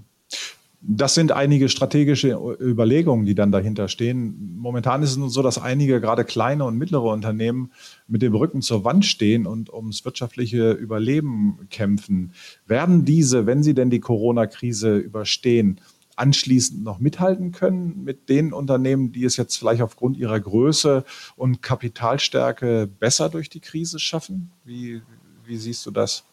Das 0.82 1.14
sind 1.14 1.34
einige 1.34 1.68
strategische 1.68 2.40
Überlegungen, 2.62 3.26
die 3.26 3.36
dann 3.36 3.52
dahinter 3.52 3.90
stehen. 3.90 4.56
Momentan 4.58 5.04
ist 5.04 5.12
es 5.12 5.18
nur 5.18 5.30
so, 5.30 5.42
dass 5.42 5.58
einige, 5.58 6.00
gerade 6.00 6.24
kleine 6.24 6.64
und 6.64 6.78
mittlere 6.78 7.12
Unternehmen, 7.12 7.72
mit 8.08 8.22
dem 8.22 8.34
Rücken 8.34 8.62
zur 8.62 8.86
Wand 8.86 9.06
stehen 9.06 9.46
und 9.46 9.74
ums 9.74 10.06
wirtschaftliche 10.06 10.72
Überleben 10.72 11.68
kämpfen. 11.70 12.32
Werden 12.66 13.04
diese, 13.04 13.46
wenn 13.46 13.62
sie 13.62 13.74
denn 13.74 13.90
die 13.90 14.00
Corona-Krise 14.00 14.96
überstehen, 14.96 15.82
anschließend 16.16 16.82
noch 16.84 17.00
mithalten 17.00 17.52
können 17.52 18.04
mit 18.06 18.30
den 18.30 18.54
Unternehmen, 18.54 19.12
die 19.12 19.26
es 19.26 19.36
jetzt 19.36 19.58
vielleicht 19.58 19.82
aufgrund 19.82 20.16
ihrer 20.16 20.40
Größe 20.40 21.04
und 21.36 21.62
Kapitalstärke 21.62 22.88
besser 22.88 23.28
durch 23.28 23.50
die 23.50 23.62
Krise 23.62 24.00
schaffen? 24.00 24.52
Wie, 24.64 25.02
wie 25.46 25.58
siehst 25.58 25.86
du 25.86 25.92
das? 25.92 26.24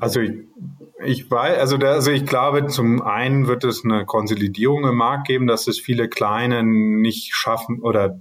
Also 0.00 0.20
ich, 0.20 0.32
ich 1.04 1.30
weiß, 1.30 1.58
also, 1.58 1.76
da, 1.76 1.92
also 1.92 2.10
ich 2.10 2.26
glaube, 2.26 2.66
zum 2.66 3.02
einen 3.02 3.46
wird 3.46 3.64
es 3.64 3.84
eine 3.84 4.04
Konsolidierung 4.04 4.86
im 4.86 4.96
Markt 4.96 5.26
geben, 5.26 5.46
dass 5.46 5.66
es 5.66 5.78
viele 5.78 6.08
kleine 6.08 6.62
nicht 6.62 7.34
schaffen 7.34 7.80
oder 7.80 8.20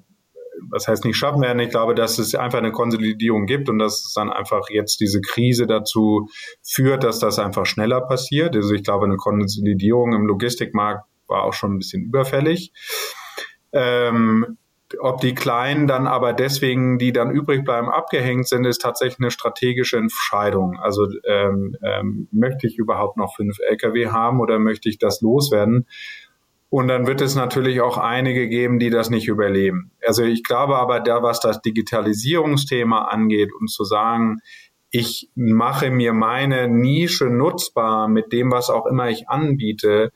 was 0.69 0.87
heißt 0.87 1.05
nicht 1.05 1.17
schaffen 1.17 1.41
werden. 1.41 1.59
Ich 1.59 1.69
glaube, 1.69 1.95
dass 1.95 2.19
es 2.19 2.35
einfach 2.35 2.59
eine 2.59 2.71
Konsolidierung 2.71 3.45
gibt 3.45 3.69
und 3.69 3.79
dass 3.79 4.05
es 4.05 4.13
dann 4.13 4.29
einfach 4.29 4.69
jetzt 4.69 4.99
diese 4.99 5.21
Krise 5.21 5.67
dazu 5.67 6.27
führt, 6.61 7.03
dass 7.03 7.19
das 7.19 7.39
einfach 7.39 7.65
schneller 7.65 8.01
passiert. 8.01 8.55
Also 8.55 8.73
ich 8.73 8.83
glaube, 8.83 9.05
eine 9.05 9.17
Konsolidierung 9.17 10.13
im 10.13 10.25
Logistikmarkt 10.25 11.05
war 11.27 11.43
auch 11.43 11.53
schon 11.53 11.75
ein 11.75 11.77
bisschen 11.79 12.03
überfällig. 12.03 12.73
Ähm, 13.71 14.57
ob 14.99 15.21
die 15.21 15.35
Kleinen 15.35 15.87
dann 15.87 16.07
aber 16.07 16.33
deswegen, 16.33 16.97
die 16.97 17.13
dann 17.13 17.31
übrig 17.31 17.63
bleiben, 17.63 17.89
abgehängt 17.89 18.47
sind, 18.47 18.65
ist 18.65 18.81
tatsächlich 18.81 19.19
eine 19.19 19.31
strategische 19.31 19.97
Entscheidung. 19.97 20.77
Also 20.79 21.07
ähm, 21.27 21.75
ähm, 21.83 22.27
möchte 22.31 22.67
ich 22.67 22.77
überhaupt 22.77 23.17
noch 23.17 23.35
fünf 23.35 23.57
Lkw 23.59 24.07
haben 24.07 24.39
oder 24.39 24.59
möchte 24.59 24.89
ich 24.89 24.97
das 24.97 25.21
loswerden? 25.21 25.85
Und 26.69 26.87
dann 26.87 27.07
wird 27.07 27.21
es 27.21 27.35
natürlich 27.35 27.81
auch 27.81 27.97
einige 27.97 28.47
geben, 28.47 28.77
die 28.77 28.91
das 28.91 29.09
nicht 29.09 29.27
überleben. 29.27 29.91
Also 30.05 30.23
ich 30.23 30.43
glaube 30.43 30.77
aber 30.77 30.99
da, 30.99 31.23
was 31.23 31.39
das 31.39 31.61
Digitalisierungsthema 31.61 33.05
angeht, 33.05 33.49
um 33.59 33.67
zu 33.67 33.83
sagen, 33.83 34.37
ich 34.91 35.29
mache 35.35 35.91
mir 35.91 36.13
meine 36.13 36.67
Nische 36.67 37.25
nutzbar 37.25 38.07
mit 38.07 38.33
dem, 38.33 38.51
was 38.51 38.69
auch 38.69 38.85
immer 38.85 39.09
ich 39.09 39.29
anbiete, 39.29 40.11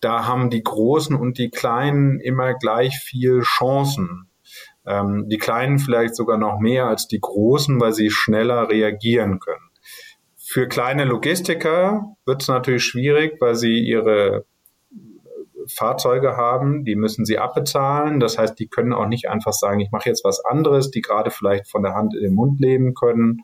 da 0.00 0.26
haben 0.26 0.50
die 0.50 0.62
Großen 0.62 1.16
und 1.16 1.38
die 1.38 1.50
Kleinen 1.50 2.20
immer 2.20 2.54
gleich 2.54 2.98
viel 2.98 3.40
Chancen. 3.40 4.28
Ähm, 4.86 5.28
die 5.28 5.38
Kleinen 5.38 5.78
vielleicht 5.78 6.16
sogar 6.16 6.38
noch 6.38 6.58
mehr 6.60 6.86
als 6.86 7.08
die 7.08 7.20
Großen, 7.20 7.80
weil 7.80 7.92
sie 7.92 8.10
schneller 8.10 8.68
reagieren 8.70 9.40
können. 9.40 9.68
Für 10.36 10.66
kleine 10.66 11.04
Logistiker 11.04 12.16
wird 12.24 12.42
es 12.42 12.48
natürlich 12.48 12.84
schwierig, 12.84 13.36
weil 13.40 13.54
sie 13.54 13.80
ihre 13.80 14.46
Fahrzeuge 15.66 16.36
haben, 16.36 16.84
die 16.84 16.96
müssen 16.96 17.26
sie 17.26 17.38
abbezahlen. 17.38 18.20
Das 18.20 18.38
heißt, 18.38 18.58
die 18.58 18.68
können 18.68 18.94
auch 18.94 19.06
nicht 19.06 19.28
einfach 19.28 19.52
sagen, 19.52 19.80
ich 19.80 19.90
mache 19.90 20.08
jetzt 20.08 20.24
was 20.24 20.42
anderes, 20.44 20.90
die 20.90 21.02
gerade 21.02 21.30
vielleicht 21.30 21.68
von 21.68 21.82
der 21.82 21.94
Hand 21.94 22.14
in 22.14 22.22
den 22.22 22.34
Mund 22.34 22.60
leben 22.60 22.94
können 22.94 23.42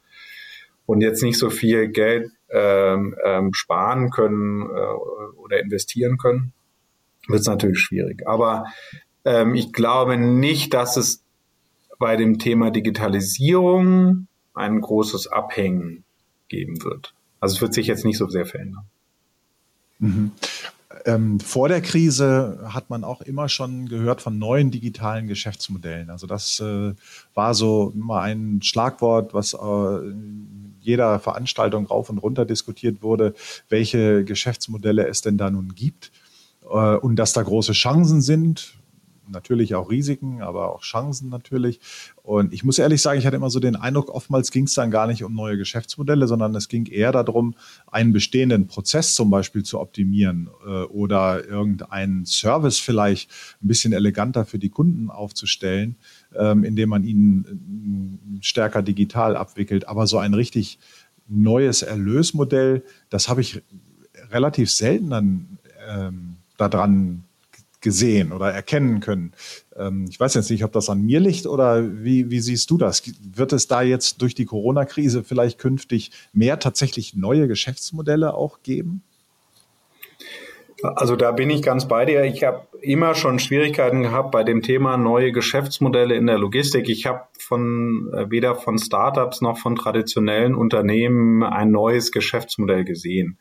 und 0.87 1.03
jetzt 1.03 1.23
nicht 1.23 1.39
so 1.39 1.51
viel 1.51 1.89
Geld 1.89 2.31
ähm, 2.51 3.15
ähm, 3.25 3.53
sparen 3.53 4.11
können 4.11 4.63
äh, 4.63 5.39
oder 5.39 5.61
investieren 5.61 6.19
können, 6.19 6.53
wird 7.29 7.41
es 7.41 7.47
natürlich 7.47 7.81
schwierig. 7.81 8.27
Aber 8.27 8.67
ähm, 9.25 9.55
ich 9.55 9.73
glaube 9.73 10.17
nicht, 10.17 10.75
dass 10.75 10.97
es 10.97 11.23
bei 11.99 12.17
dem 12.17 12.39
Thema 12.39 12.71
Digitalisierung 12.71 14.27
ein 14.53 14.81
großes 14.81 15.27
Abhängen 15.29 16.05
geben 16.49 16.83
wird. 16.85 17.15
Also 17.41 17.57
es 17.57 17.63
wird 17.63 17.75
sich 17.75 17.87
jetzt 17.87 18.05
nicht 18.05 18.19
so 18.19 18.29
sehr 18.29 18.47
verändern. 18.47 18.85
Mhm. 19.99 20.33
Ähm, 21.07 21.41
vor 21.41 21.69
der 21.69 21.83
Krise 21.83 22.69
hat 22.73 22.89
man 22.89 23.05
auch 23.05 23.21
immer 23.21 23.49
schon 23.49 23.89
gehört 23.89 24.23
von 24.23 24.39
neuen 24.39 24.71
digitalen 24.71 25.27
Geschäftsmodellen. 25.27 26.09
Also 26.09 26.27
das 26.27 26.61
äh, 26.61 26.95
war 27.35 27.55
so 27.55 27.93
immer 27.95 28.21
ein 28.21 28.61
Schlagwort, 28.63 29.35
was 29.35 29.55
äh, 29.55 29.59
jeder 30.85 31.19
Veranstaltung 31.19 31.87
rauf 31.87 32.11
und 32.11 32.19
runter 32.19 32.45
diskutiert 32.45 33.03
wurde, 33.03 33.35
welche 33.69 34.25
Geschäftsmodelle 34.25 35.07
es 35.07 35.21
denn 35.21 35.39
da 35.39 35.51
nun 35.51 35.75
gibt 35.75 36.13
äh, 36.65 36.97
und 36.97 37.17
dass 37.17 37.33
da 37.33 37.43
große 37.43 37.73
Chancen 37.73 38.21
sind 38.21 38.77
natürlich 39.29 39.75
auch 39.75 39.91
Risiken, 39.91 40.43
aber 40.43 40.75
auch 40.75 40.83
Chancen 40.83 41.29
natürlich. 41.29 41.81
Und 42.23 42.53
ich 42.53 42.65
muss 42.65 42.79
ehrlich 42.79 43.03
sagen, 43.03 43.19
ich 43.19 43.27
hatte 43.27 43.37
immer 43.37 43.51
so 43.51 43.61
den 43.61 43.77
Eindruck, 43.77 44.09
oftmals 44.09 44.51
ging 44.51 44.65
es 44.65 44.75
dann 44.75 44.91
gar 44.91 45.07
nicht 45.07 45.25
um 45.25 45.35
neue 45.35 45.57
Geschäftsmodelle, 45.57 46.27
sondern 46.27 46.55
es 46.55 46.69
ging 46.69 46.87
eher 46.87 47.13
darum, 47.13 47.55
einen 47.87 48.13
bestehenden 48.13 48.67
Prozess 48.67 49.15
zum 49.15 49.31
Beispiel 49.31 49.63
zu 49.63 49.81
optimieren 49.81 50.49
äh, 50.67 50.85
oder 50.85 51.45
irgendeinen 51.47 52.27
Service 52.27 52.79
vielleicht 52.79 53.31
ein 53.63 53.69
bisschen 53.69 53.93
eleganter 53.93 54.45
für 54.45 54.59
die 54.59 54.71
Kunden 54.71 55.11
aufzustellen, 55.11 55.97
ähm, 56.39 56.65
indem 56.65 56.89
man 56.89 57.05
ihn 57.05 58.39
äh, 58.41 58.45
stärker 58.45 58.83
digital 58.83 59.37
abwickelt. 59.37 59.89
Aber 59.89 60.07
so 60.07 60.19
ein 60.19 60.35
richtig 60.35 60.79
neues 61.29 61.83
Erlösmodell, 61.83 62.83
das 63.11 63.29
habe 63.29 63.41
ich 63.41 63.63
relativ 64.31 64.71
selten 64.71 65.11
dann 65.11 65.59
ähm, 65.89 66.37
daran 66.57 67.25
gesehen 67.81 68.33
oder 68.33 68.51
erkennen 68.51 69.01
können. 69.01 69.33
Ähm, 69.77 70.07
ich 70.09 70.19
weiß 70.19 70.35
jetzt 70.35 70.51
nicht, 70.51 70.65
ob 70.65 70.73
das 70.73 70.89
an 70.89 71.03
mir 71.03 71.21
liegt 71.21 71.47
oder 71.47 72.03
wie, 72.03 72.31
wie 72.31 72.41
siehst 72.41 72.71
du 72.71 72.79
das? 72.79 73.03
Wird 73.23 73.53
es 73.53 73.69
da 73.69 73.83
jetzt 73.83 74.23
durch 74.23 74.35
die 74.35 74.47
Corona-Krise 74.47 75.23
vielleicht 75.23 75.59
künftig 75.59 76.11
mehr 76.33 76.59
tatsächlich 76.59 77.15
neue 77.15 77.47
Geschäftsmodelle 77.47 78.35
auch 78.35 78.63
geben? 78.63 79.03
Also 80.83 81.17
da 81.17 81.33
bin 81.33 81.51
ich 81.51 81.63
ganz 81.63 81.87
bei 81.89 82.05
dir. 82.05 82.25
Ich 82.25 82.43
habe 82.45 82.67
immer 82.81 83.15
schon 83.15 83.39
Schwierigkeiten 83.39 84.03
gehabt 84.03 84.31
bei 84.31 84.45
dem 84.45 84.61
Thema 84.61 84.97
neue 84.97 85.33
Geschäftsmodelle 85.33 86.15
in 86.15 86.27
der 86.27 86.39
Logistik. 86.39 86.89
Ich 86.89 87.07
habe 87.07 87.23
von 87.39 88.13
äh, 88.13 88.31
weder 88.31 88.55
von 88.55 88.79
Startups 88.79 89.41
noch 89.41 89.59
von 89.59 89.77
traditionellen 89.77 90.55
Unternehmen 90.55 91.43
ein 91.43 91.71
neues 91.71 92.13
Geschäftsmodell 92.13 92.85
gesehen. 92.85 93.39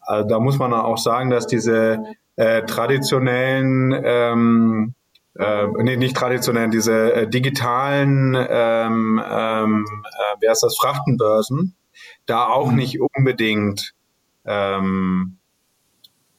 Also 0.00 0.28
da 0.28 0.40
muss 0.40 0.58
man 0.58 0.72
auch 0.72 0.98
sagen, 0.98 1.30
dass 1.30 1.46
diese 1.46 1.98
äh, 2.36 2.62
traditionellen, 2.62 3.94
ähm, 4.04 4.94
äh, 5.34 5.66
nee, 5.82 5.96
nicht 5.96 6.16
traditionellen, 6.16 6.70
diese 6.70 7.12
äh, 7.12 7.28
digitalen, 7.28 8.34
ähm, 8.36 9.20
ähm, 9.28 9.84
äh, 10.04 10.36
wer 10.40 10.52
ist 10.52 10.62
das, 10.62 10.76
Frachtenbörsen, 10.76 11.74
da 12.26 12.46
auch 12.46 12.70
mhm. 12.70 12.76
nicht 12.76 13.00
unbedingt 13.00 13.94
ähm, 14.44 15.38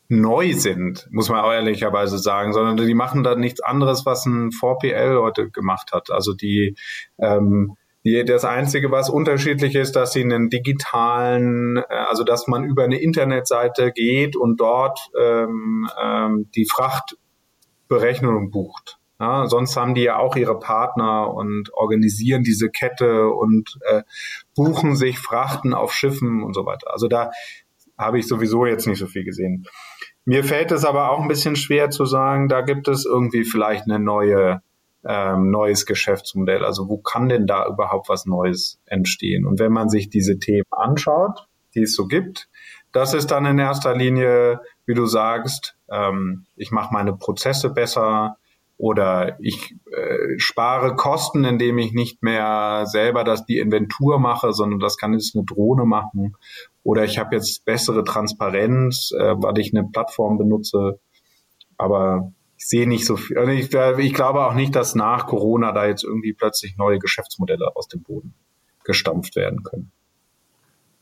neu 0.10 0.54
sind, 0.54 1.08
muss 1.12 1.30
man 1.30 1.44
ehrlicherweise 1.44 2.18
sagen, 2.18 2.54
sondern 2.54 2.78
die 2.78 2.94
machen 2.94 3.24
da 3.24 3.36
nichts 3.36 3.62
anderes, 3.62 4.06
was 4.06 4.26
ein 4.26 4.52
4PL 4.52 5.22
heute 5.22 5.50
gemacht 5.50 5.92
hat. 5.92 6.12
Also 6.12 6.34
die 6.34 6.76
ähm, 7.18 7.76
die, 8.08 8.24
das 8.24 8.46
Einzige, 8.46 8.90
was 8.90 9.10
unterschiedlich 9.10 9.76
ist, 9.76 9.98
dass 9.98 10.14
sie 10.14 10.22
einen 10.22 10.50
digitalen, 10.50 11.78
äh, 11.78 11.84
also 11.90 12.24
dass 12.24 12.48
man 12.48 12.64
über 12.64 12.86
eine 12.86 13.02
Internetseite 13.02 13.92
geht 13.92 14.38
und 14.38 14.62
dort 14.62 15.00
ähm, 15.20 15.90
ähm, 16.02 16.50
die 16.56 16.66
Frachtberechnung 16.66 18.50
bucht. 18.50 18.98
Ja, 19.20 19.48
sonst 19.48 19.76
haben 19.76 19.96
die 19.96 20.04
ja 20.04 20.20
auch 20.20 20.36
ihre 20.36 20.60
Partner 20.60 21.34
und 21.34 21.74
organisieren 21.74 22.44
diese 22.44 22.70
Kette 22.70 23.30
und 23.30 23.78
äh, 23.90 24.04
buchen 24.56 24.96
sich 24.96 25.18
Frachten 25.18 25.74
auf 25.74 25.92
Schiffen 25.92 26.44
und 26.44 26.54
so 26.54 26.66
weiter. 26.66 26.94
Also 26.94 27.08
da 27.08 27.32
habe 27.98 28.20
ich 28.20 28.28
sowieso 28.28 28.66
jetzt 28.66 28.86
nicht 28.86 29.00
so 29.00 29.08
viel 29.08 29.24
gesehen. 29.24 29.66
Mir 30.28 30.44
fällt 30.44 30.74
es 30.74 30.84
aber 30.84 31.10
auch 31.10 31.22
ein 31.22 31.30
bisschen 31.30 31.56
schwer 31.56 31.90
zu 31.90 32.04
sagen, 32.04 32.50
da 32.50 32.60
gibt 32.60 32.90
es 32.90 33.06
irgendwie 33.06 33.46
vielleicht 33.46 33.86
eine 33.86 33.98
neue 33.98 34.62
ähm, 35.06 35.52
neues 35.52 35.86
Geschäftsmodell? 35.86 36.66
Also 36.66 36.90
wo 36.90 36.98
kann 36.98 37.30
denn 37.30 37.48
da 37.48 37.66
überhaupt 37.66 38.10
was 38.10 38.26
Neues 38.26 38.78
entstehen? 38.86 39.46
Und 39.46 39.58
wenn 39.58 39.72
man 39.72 39.88
sich 39.88 40.10
diese 40.10 40.38
Themen 40.38 40.66
anschaut, 40.70 41.48
die 41.76 41.84
es 41.84 41.96
so 41.96 42.08
gibt, 42.08 42.50
das 42.92 43.14
ist 43.14 43.28
dann 43.28 43.46
in 43.46 43.58
erster 43.58 43.96
Linie, 43.96 44.60
wie 44.86 44.96
du 44.96 45.06
sagst, 45.06 45.78
ähm, 45.90 46.46
ich 46.58 46.72
mache 46.72 46.94
meine 46.94 47.14
Prozesse 47.14 47.70
besser, 47.70 48.36
oder 48.78 49.38
ich 49.40 49.76
äh, 49.92 50.38
spare 50.38 50.96
Kosten, 50.96 51.44
indem 51.44 51.78
ich 51.80 51.94
nicht 51.94 52.22
mehr 52.22 52.84
selber 52.86 53.24
das 53.24 53.46
die 53.46 53.58
Inventur 53.58 54.20
mache, 54.20 54.54
sondern 54.54 54.80
das 54.80 54.98
kann 54.98 55.14
jetzt 55.14 55.36
eine 55.36 55.46
Drohne 55.46 55.86
machen 55.86 56.36
oder 56.84 57.04
ich 57.04 57.18
habe 57.18 57.36
jetzt 57.36 57.66
bessere 57.66 58.04
Transparenz, 58.04 59.12
äh, 59.12 59.36
weil 59.38 59.58
ich 59.60 59.76
eine 59.76 59.88
Plattform 59.88 60.38
benutze. 60.38 61.00
Aber 61.78 62.32
ich 62.58 62.68
sehe 62.68 62.88
nicht 62.88 63.06
so 63.06 63.18
viel. 63.18 63.38
Also 63.38 63.52
ich, 63.52 63.74
ich 63.74 64.14
glaube 64.14 64.46
auch 64.46 64.54
nicht, 64.54 64.76
dass 64.76 64.96
nach 64.96 65.28
Corona 65.28 65.72
da 65.72 65.86
jetzt 65.86 66.04
irgendwie 66.04 66.34
plötzlich 66.34 66.78
neue 66.78 67.00
Geschäftsmodelle 67.00 67.76
aus 67.76 67.88
dem 67.88 68.04
Boden 68.04 68.34
gestampft 68.84 69.36
werden 69.36 69.64
können. 69.64 69.92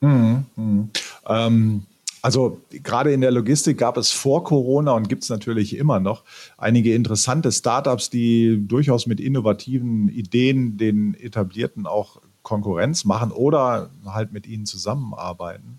Mhm, 0.02 0.46
mh. 0.56 0.88
ähm, 1.28 1.86
also 2.26 2.60
gerade 2.72 3.14
in 3.14 3.22
der 3.22 3.30
Logistik 3.30 3.78
gab 3.78 3.98
es 3.98 4.12
vor 4.12 4.44
Corona 4.44 4.94
und 4.94 5.08
gibt 5.08 5.22
es 5.22 5.30
natürlich 5.30 5.78
immer 5.78 6.00
noch 6.00 6.24
einige 6.58 6.96
interessante 6.96 7.52
Startups, 7.52 8.10
die 8.10 8.66
durchaus 8.68 9.06
mit 9.06 9.20
innovativen 9.20 10.10
Ideen 10.10 10.76
den 10.76 11.14
etablierten 11.14 11.86
auch 11.86 12.20
Konkurrenz 12.42 13.06
machen 13.06 13.32
oder 13.32 13.92
halt 14.08 14.34
mit 14.34 14.48
ihnen 14.48 14.66
zusammenarbeiten. 14.66 15.78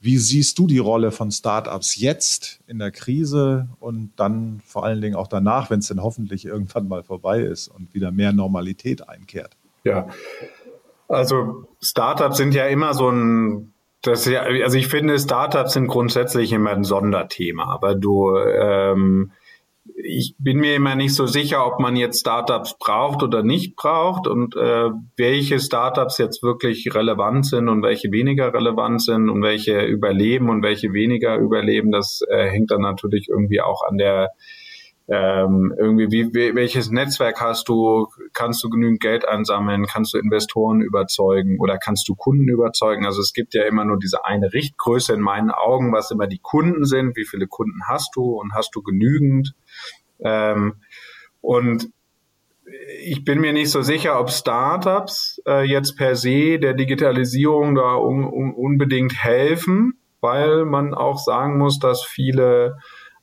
Wie 0.00 0.16
siehst 0.16 0.58
du 0.58 0.66
die 0.66 0.78
Rolle 0.78 1.10
von 1.10 1.30
Startups 1.30 2.00
jetzt 2.00 2.60
in 2.66 2.78
der 2.78 2.90
Krise 2.90 3.68
und 3.78 4.12
dann 4.16 4.62
vor 4.64 4.86
allen 4.86 5.02
Dingen 5.02 5.14
auch 5.14 5.28
danach, 5.28 5.68
wenn 5.68 5.80
es 5.80 5.88
denn 5.88 6.02
hoffentlich 6.02 6.46
irgendwann 6.46 6.88
mal 6.88 7.02
vorbei 7.02 7.42
ist 7.42 7.68
und 7.68 7.92
wieder 7.92 8.12
mehr 8.12 8.32
Normalität 8.32 9.10
einkehrt? 9.10 9.58
Ja, 9.84 10.08
also 11.06 11.66
Startups 11.82 12.38
sind 12.38 12.54
ja 12.54 12.64
immer 12.64 12.94
so 12.94 13.10
ein 13.10 13.74
das 14.02 14.26
ja, 14.26 14.42
also 14.42 14.76
ich 14.76 14.88
finde, 14.88 15.18
Startups 15.18 15.74
sind 15.74 15.86
grundsätzlich 15.86 16.52
immer 16.52 16.70
ein 16.70 16.84
Sonderthema, 16.84 17.72
aber 17.72 17.94
du, 17.94 18.36
ähm, 18.36 19.32
ich 19.96 20.34
bin 20.38 20.58
mir 20.58 20.74
immer 20.74 20.94
nicht 20.94 21.14
so 21.14 21.26
sicher, 21.26 21.66
ob 21.66 21.78
man 21.80 21.96
jetzt 21.96 22.20
Startups 22.20 22.76
braucht 22.78 23.22
oder 23.22 23.42
nicht 23.42 23.76
braucht 23.76 24.26
und 24.26 24.56
äh, 24.56 24.90
welche 25.16 25.60
Startups 25.60 26.18
jetzt 26.18 26.42
wirklich 26.42 26.94
relevant 26.94 27.46
sind 27.46 27.68
und 27.68 27.82
welche 27.82 28.10
weniger 28.10 28.52
relevant 28.52 29.02
sind 29.02 29.28
und 29.28 29.42
welche 29.42 29.84
überleben 29.84 30.50
und 30.50 30.62
welche 30.62 30.92
weniger 30.92 31.36
überleben. 31.36 31.92
Das 31.92 32.22
äh, 32.28 32.48
hängt 32.48 32.70
dann 32.70 32.80
natürlich 32.80 33.28
irgendwie 33.28 33.60
auch 33.60 33.82
an 33.86 33.98
der 33.98 34.30
ähm, 35.08 35.74
irgendwie, 35.76 36.10
wie, 36.10 36.54
welches 36.54 36.90
Netzwerk 36.90 37.40
hast 37.40 37.68
du? 37.68 38.06
Kannst 38.32 38.62
du 38.62 38.70
genügend 38.70 39.00
Geld 39.00 39.26
einsammeln? 39.26 39.86
Kannst 39.86 40.14
du 40.14 40.18
Investoren 40.18 40.80
überzeugen 40.80 41.58
oder 41.58 41.76
kannst 41.78 42.08
du 42.08 42.14
Kunden 42.14 42.48
überzeugen? 42.48 43.04
Also 43.04 43.20
es 43.20 43.32
gibt 43.32 43.54
ja 43.54 43.64
immer 43.64 43.84
nur 43.84 43.98
diese 43.98 44.24
eine 44.24 44.52
Richtgröße 44.52 45.12
in 45.14 45.20
meinen 45.20 45.50
Augen, 45.50 45.92
was 45.92 46.10
immer 46.10 46.26
die 46.26 46.38
Kunden 46.38 46.84
sind. 46.84 47.16
Wie 47.16 47.26
viele 47.26 47.46
Kunden 47.46 47.80
hast 47.88 48.14
du 48.14 48.40
und 48.40 48.54
hast 48.54 48.74
du 48.74 48.82
genügend? 48.82 49.54
Ähm, 50.20 50.74
und 51.40 51.90
ich 53.02 53.24
bin 53.24 53.40
mir 53.40 53.52
nicht 53.52 53.70
so 53.70 53.82
sicher, 53.82 54.18
ob 54.20 54.30
Startups 54.30 55.42
äh, 55.46 55.64
jetzt 55.64 55.96
per 55.96 56.14
se 56.14 56.58
der 56.58 56.74
Digitalisierung 56.74 57.74
da 57.74 57.96
un, 57.96 58.24
un, 58.24 58.54
unbedingt 58.54 59.22
helfen, 59.22 59.94
weil 60.20 60.64
man 60.64 60.94
auch 60.94 61.18
sagen 61.18 61.58
muss, 61.58 61.80
dass 61.80 62.04
viele 62.04 62.78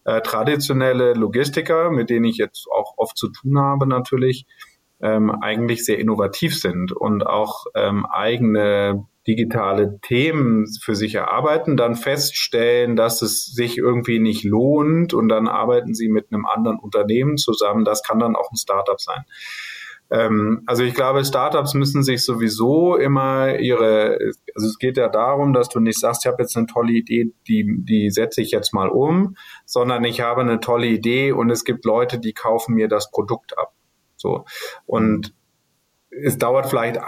äh, 0.09 0.21
traditionelle 0.21 1.13
Logistiker, 1.13 1.91
mit 1.91 2.09
denen 2.09 2.25
ich 2.25 2.37
jetzt 2.37 2.67
auch 2.71 2.95
oft 2.97 3.15
zu 3.15 3.29
tun 3.29 3.59
habe 3.59 3.87
natürlich, 3.87 4.47
ähm, 5.01 5.29
eigentlich 5.29 5.85
sehr 5.85 5.99
innovativ 5.99 6.59
sind 6.59 6.91
und 6.91 7.25
auch 7.27 7.65
ähm, 7.75 8.07
eigene 8.07 9.05
digitale 9.27 9.99
Themen 10.01 10.65
für 10.81 10.95
sich 10.95 11.13
erarbeiten, 11.13 11.77
dann 11.77 11.93
feststellen, 11.93 12.95
dass 12.95 13.21
es 13.21 13.45
sich 13.45 13.77
irgendwie 13.77 14.17
nicht 14.17 14.43
lohnt 14.43 15.13
und 15.13 15.29
dann 15.29 15.47
arbeiten 15.47 15.93
sie 15.93 16.09
mit 16.09 16.31
einem 16.31 16.47
anderen 16.47 16.79
Unternehmen 16.79 17.37
zusammen. 17.37 17.85
Das 17.85 18.01
kann 18.01 18.17
dann 18.17 18.35
auch 18.35 18.49
ein 18.51 18.57
Startup 18.57 18.99
sein. 18.99 19.25
Ähm, 20.11 20.63
also 20.65 20.83
ich 20.83 20.93
glaube, 20.93 21.23
Startups 21.23 21.73
müssen 21.73 22.03
sich 22.03 22.23
sowieso 22.23 22.95
immer 22.95 23.59
ihre, 23.59 24.17
also 24.55 24.67
es 24.67 24.77
geht 24.79 24.97
ja 24.97 25.07
darum, 25.07 25.53
dass 25.53 25.69
du 25.69 25.79
nicht 25.79 25.99
sagst, 25.99 26.25
ich 26.25 26.31
habe 26.31 26.41
jetzt 26.41 26.57
eine 26.57 26.65
tolle 26.65 26.93
Idee, 26.93 27.31
die, 27.47 27.65
die 27.83 28.09
setze 28.09 28.41
ich 28.41 28.51
jetzt 28.51 28.73
mal 28.73 28.89
um, 28.89 29.35
sondern 29.65 30.03
ich 30.03 30.21
habe 30.21 30.41
eine 30.41 30.59
tolle 30.59 30.87
Idee 30.87 31.31
und 31.31 31.49
es 31.49 31.63
gibt 31.63 31.85
Leute, 31.85 32.19
die 32.19 32.33
kaufen 32.33 32.75
mir 32.75 32.87
das 32.87 33.11
Produkt 33.11 33.57
ab. 33.57 33.73
So. 34.15 34.45
Und 34.85 35.33
es 36.11 36.37
dauert 36.37 36.67
vielleicht 36.67 36.99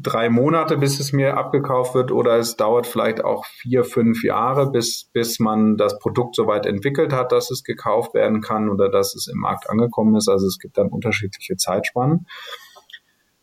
drei 0.00 0.30
Monate, 0.30 0.78
bis 0.78 0.98
es 0.98 1.12
mir 1.12 1.36
abgekauft 1.36 1.94
wird, 1.94 2.10
oder 2.10 2.38
es 2.38 2.56
dauert 2.56 2.86
vielleicht 2.86 3.22
auch 3.22 3.44
vier, 3.44 3.84
fünf 3.84 4.24
Jahre, 4.24 4.70
bis, 4.70 5.10
bis 5.12 5.38
man 5.38 5.76
das 5.76 5.98
Produkt 5.98 6.36
so 6.36 6.46
weit 6.46 6.64
entwickelt 6.64 7.12
hat, 7.12 7.32
dass 7.32 7.50
es 7.50 7.64
gekauft 7.64 8.14
werden 8.14 8.40
kann 8.40 8.70
oder 8.70 8.88
dass 8.88 9.14
es 9.14 9.28
im 9.28 9.40
Markt 9.40 9.68
angekommen 9.68 10.16
ist. 10.16 10.28
Also 10.28 10.46
es 10.46 10.58
gibt 10.58 10.78
dann 10.78 10.88
unterschiedliche 10.88 11.56
Zeitspannen. 11.56 12.26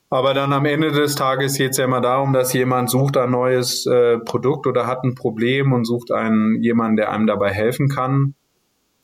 Aber 0.10 0.34
dann 0.34 0.54
am 0.54 0.66
Ende 0.66 0.92
des 0.92 1.16
Tages 1.16 1.58
geht 1.58 1.72
es 1.72 1.78
ja 1.78 1.86
immer 1.86 2.02
darum, 2.02 2.34
dass 2.34 2.54
jemand 2.54 2.90
sucht 2.90 3.18
ein 3.18 3.32
neues 3.32 3.86
äh, 3.88 4.20
Produkt 4.20 4.68
oder 4.68 4.86
hat 4.86 5.04
ein 5.04 5.16
Problem 5.16 5.74
und 5.74 5.86
sucht 5.86 6.12
einen 6.12 6.62
jemanden, 6.62 6.98
der 6.98 7.12
einem 7.12 7.26
dabei 7.26 7.52
helfen 7.52 7.88
kann. 7.88 8.36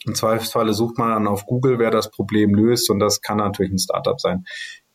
Im 0.05 0.15
Zweifelsfalle 0.15 0.73
sucht 0.73 0.97
man 0.97 1.09
dann 1.09 1.27
auf 1.27 1.45
Google, 1.45 1.79
wer 1.79 1.89
das 1.89 2.11
Problem 2.11 2.53
löst 2.53 2.89
und 2.89 2.99
das 2.99 3.21
kann 3.21 3.37
natürlich 3.37 3.71
ein 3.71 3.79
Startup 3.79 4.19
sein 4.19 4.45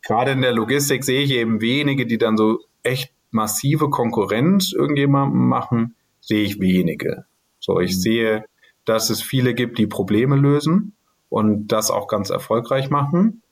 gerade 0.06 0.32
in 0.32 0.42
der 0.42 0.52
Logistik 0.52 1.04
sehe 1.04 1.22
ich 1.22 1.32
eben 1.32 1.60
wenige, 1.60 2.06
die 2.06 2.18
dann 2.18 2.36
so 2.36 2.60
echt 2.82 3.12
massive 3.30 3.90
Konkurrenz 3.90 4.72
irgendjemandem 4.72 5.48
machen, 5.48 5.96
sehe 6.20 6.44
ich 6.44 6.60
wenige. 6.60 7.24
So, 7.58 7.80
ich 7.80 7.96
mhm. 7.96 8.00
sehe, 8.00 8.44
dass 8.84 9.10
es 9.10 9.22
viele 9.22 9.54
gibt, 9.54 9.78
die 9.78 9.86
Probleme 9.86 10.36
lösen 10.36 10.94
und 11.28 11.68
das 11.68 11.90
auch 11.90 12.06
ganz 12.06 12.30
erfolgreich 12.30 12.90
machen. 12.90 13.42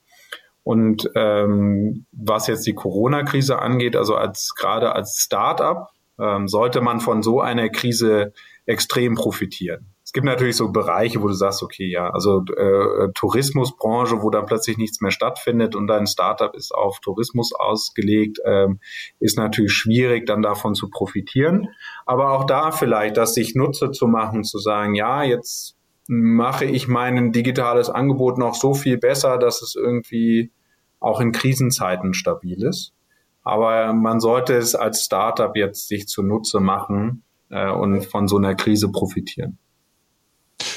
Und 0.63 1.09
ähm, 1.15 2.05
was 2.13 2.47
jetzt 2.47 2.65
die 2.65 2.73
Corona-Krise 2.73 3.59
angeht, 3.59 3.97
also 3.97 4.15
als 4.15 4.53
gerade 4.55 4.95
als 4.95 5.17
Start-up 5.19 5.89
ähm, 6.19 6.47
sollte 6.47 6.79
man 6.79 7.01
von 7.01 7.21
so 7.21 7.41
einer 7.41 7.67
Krise 7.69 8.33
extrem 8.65 9.15
profitieren 9.15 9.92
es 10.13 10.21
gibt 10.21 10.27
natürlich 10.27 10.57
so 10.57 10.71
Bereiche, 10.71 11.23
wo 11.23 11.27
du 11.27 11.33
sagst, 11.33 11.63
okay, 11.63 11.89
ja, 11.89 12.07
also 12.11 12.43
äh, 12.55 13.11
Tourismusbranche, 13.15 14.21
wo 14.21 14.29
dann 14.29 14.45
plötzlich 14.45 14.77
nichts 14.77 15.01
mehr 15.01 15.09
stattfindet 15.09 15.75
und 15.75 15.87
dein 15.87 16.05
Startup 16.05 16.53
ist 16.53 16.71
auf 16.71 16.99
Tourismus 16.99 17.51
ausgelegt, 17.51 18.37
ähm, 18.45 18.79
ist 19.19 19.39
natürlich 19.39 19.73
schwierig, 19.73 20.27
dann 20.27 20.43
davon 20.43 20.75
zu 20.75 20.91
profitieren. 20.91 21.69
Aber 22.05 22.33
auch 22.33 22.43
da 22.43 22.69
vielleicht, 22.69 23.17
dass 23.17 23.33
sich 23.33 23.55
Nutze 23.55 23.89
zu 23.89 24.05
machen, 24.05 24.43
zu 24.43 24.59
sagen, 24.59 24.93
ja, 24.93 25.23
jetzt 25.23 25.77
mache 26.07 26.65
ich 26.65 26.87
mein 26.87 27.31
digitales 27.31 27.89
Angebot 27.89 28.37
noch 28.37 28.53
so 28.53 28.75
viel 28.75 28.99
besser, 28.99 29.39
dass 29.39 29.63
es 29.63 29.73
irgendwie 29.73 30.51
auch 30.99 31.21
in 31.21 31.31
Krisenzeiten 31.31 32.13
stabil 32.13 32.61
ist. 32.63 32.93
Aber 33.41 33.93
man 33.93 34.19
sollte 34.19 34.53
es 34.53 34.75
als 34.75 35.05
Startup 35.05 35.55
jetzt 35.55 35.87
sich 35.87 36.07
zunutze 36.07 36.59
machen 36.59 37.23
äh, 37.49 37.71
und 37.71 38.05
von 38.05 38.27
so 38.27 38.37
einer 38.37 38.53
Krise 38.53 38.91
profitieren. 38.91 39.57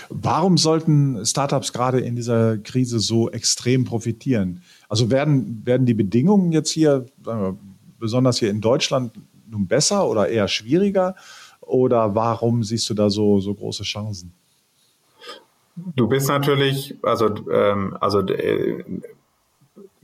Warum 0.08 0.58
sollten 0.58 1.24
Startups 1.24 1.72
gerade 1.72 2.00
in 2.00 2.16
dieser 2.16 2.58
Krise 2.58 2.98
so 3.00 3.30
extrem 3.30 3.84
profitieren? 3.84 4.62
Also 4.88 5.10
werden, 5.10 5.62
werden 5.64 5.86
die 5.86 5.94
Bedingungen 5.94 6.52
jetzt 6.52 6.70
hier, 6.70 7.06
wir, 7.16 7.56
besonders 7.98 8.38
hier 8.38 8.50
in 8.50 8.60
Deutschland, 8.60 9.12
nun 9.48 9.66
besser 9.66 10.08
oder 10.08 10.28
eher 10.28 10.48
schwieriger? 10.48 11.14
Oder 11.60 12.14
warum 12.14 12.62
siehst 12.62 12.88
du 12.90 12.94
da 12.94 13.10
so, 13.10 13.40
so 13.40 13.54
große 13.54 13.82
Chancen? 13.82 14.32
Du 15.94 16.08
bist 16.08 16.28
natürlich, 16.28 16.96
also, 17.02 17.34
ähm, 17.50 17.96
also 18.00 18.20
äh, 18.20 18.84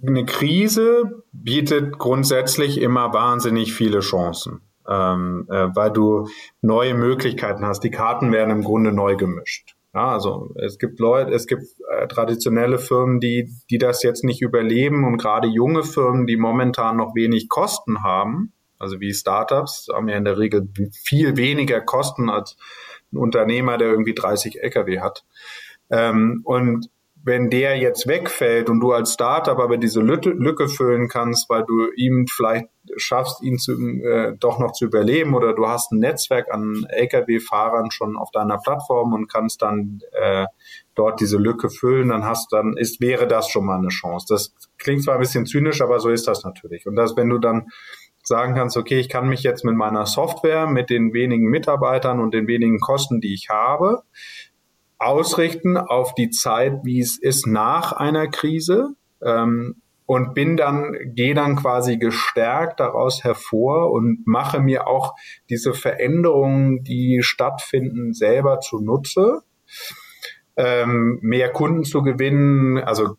eine 0.05 0.25
Krise 0.27 1.23
bietet 1.33 1.99
grundsätzlich 1.99 2.81
immer 2.81 3.13
wahnsinnig 3.15 3.73
viele 3.73 4.01
Chancen, 4.01 4.61
ähm, 4.89 5.47
äh, 5.49 5.69
weil 5.75 5.91
du 5.93 6.29
neue 6.61 6.95
Möglichkeiten 6.95 7.65
hast. 7.65 7.81
Die 7.85 7.91
Karten 7.91 8.33
werden 8.33 8.51
im 8.51 8.65
Grunde 8.65 8.93
neu 8.93 9.17
gemischt. 9.17 9.77
Ja, 9.95 10.13
also 10.13 10.55
es 10.57 10.79
gibt 10.79 11.01
Leute, 11.01 11.33
es 11.33 11.47
gibt 11.47 11.65
äh, 11.91 12.09
traditionelle 12.09 12.79
Firmen, 12.79 13.21
die, 13.21 13.51
die 13.71 13.77
das 13.79 14.03
jetzt 14.03 14.25
nicht 14.25 14.41
überleben 14.41 15.05
und 15.05 15.19
gerade 15.19 15.49
junge 15.49 15.83
Firmen, 15.83 16.27
die 16.27 16.39
momentan 16.39 16.97
noch 16.97 17.15
wenig 17.15 17.51
Kosten 17.51 18.03
haben, 18.03 18.53
also 18.79 19.01
wie 19.01 19.13
Startups, 19.13 19.89
haben 19.93 20.09
ja 20.09 20.17
in 20.17 20.25
der 20.25 20.39
Regel 20.39 20.67
viel 21.05 21.37
weniger 21.37 21.83
Kosten 21.83 22.31
als 22.31 22.57
ein 23.13 23.19
Unternehmer, 23.19 23.77
der 23.77 23.91
irgendwie 23.91 24.15
30 24.15 24.63
Lkw 24.63 25.01
hat. 25.01 25.25
Ähm, 25.91 26.41
und 26.45 26.89
wenn 27.25 27.51
der 27.51 27.77
jetzt 27.77 28.09
wegfällt 28.09 28.71
und 28.71 28.81
du 28.81 28.93
als 28.93 29.13
Startup 29.13 29.59
aber 29.59 29.77
diese 29.77 30.01
Lücke, 30.01 30.31
Lücke 30.31 30.69
füllen 30.69 31.09
kannst, 31.09 31.49
weil 31.51 31.65
du 31.65 31.93
ihm 31.95 32.27
vielleicht 32.27 32.67
schaffst, 32.97 33.43
ihn 33.43 33.59
zu, 33.59 33.73
äh, 33.73 34.37
doch 34.39 34.59
noch 34.59 34.73
zu 34.73 34.87
überleben 34.87 35.35
oder 35.35 35.55
du 35.55 35.67
hast 35.67 35.93
ein 35.93 35.99
Netzwerk 35.99 36.53
an 36.53 36.87
Lkw-Fahrern 36.89 37.91
schon 37.91 38.17
auf 38.17 38.31
deiner 38.31 38.59
Plattform 38.59 39.13
und 39.13 39.31
kannst 39.31 39.63
dann 39.63 40.01
äh, 40.13 40.47
dort 40.95 41.21
diese 41.21 41.39
Lücke 41.39 41.71
füllen, 41.71 42.09
dann 42.09 42.25
hast 42.25 42.53
dann 42.53 42.77
ist 42.77 43.01
wäre 43.01 43.27
das 43.27 43.49
schon 43.49 43.67
mal 43.67 43.79
eine 43.79 43.89
Chance. 43.89 44.27
Das 44.29 44.55
klingt 44.79 45.03
zwar 45.05 45.15
ein 45.15 45.21
bisschen 45.21 45.47
zynisch, 45.47 45.81
aber 45.81 46.01
so 46.01 46.11
ist 46.11 46.29
das 46.29 46.45
natürlich. 46.45 46.87
Und 46.87 46.97
das, 46.97 47.17
wenn 47.17 47.29
du 47.29 47.39
dann 47.39 47.69
sagen 48.23 48.55
kannst, 48.55 48.77
okay, 48.77 48.99
ich 48.99 49.09
kann 49.09 49.29
mich 49.29 49.43
jetzt 49.43 49.65
mit 49.65 49.75
meiner 49.75 50.07
Software, 50.07 50.67
mit 50.67 50.91
den 50.91 51.13
wenigen 51.13 51.49
Mitarbeitern 51.49 52.21
und 52.21 52.35
den 52.35 52.47
wenigen 52.47 52.79
Kosten, 52.79 53.21
die 53.21 53.35
ich 53.35 53.49
habe, 53.51 54.03
ausrichten 54.99 55.77
auf 55.77 56.15
die 56.15 56.31
Zeit, 56.31 56.81
wie 56.85 57.01
es 57.01 57.19
ist 57.19 57.47
nach 57.47 57.93
einer 57.93 58.29
Krise. 58.29 58.95
Ähm, 59.21 59.77
und 60.13 60.35
bin 60.35 60.59
dann, 60.59 60.95
gehe 61.15 61.33
dann 61.33 61.57
quasi 61.57 61.97
gestärkt 61.97 62.81
daraus 62.81 63.25
hervor 63.25 63.91
und 63.91 64.27
mache 64.27 64.61
mir 64.61 64.87
auch 64.87 65.15
diese 65.49 65.73
Veränderungen, 65.73 66.85
die 66.85 67.21
stattfinden, 67.23 68.13
selber 68.13 68.61
zunutze. 68.61 69.41
Ähm, 70.55 71.19
mehr 71.23 71.51
Kunden 71.51 71.85
zu 71.85 72.03
gewinnen, 72.03 72.77
also 72.77 73.17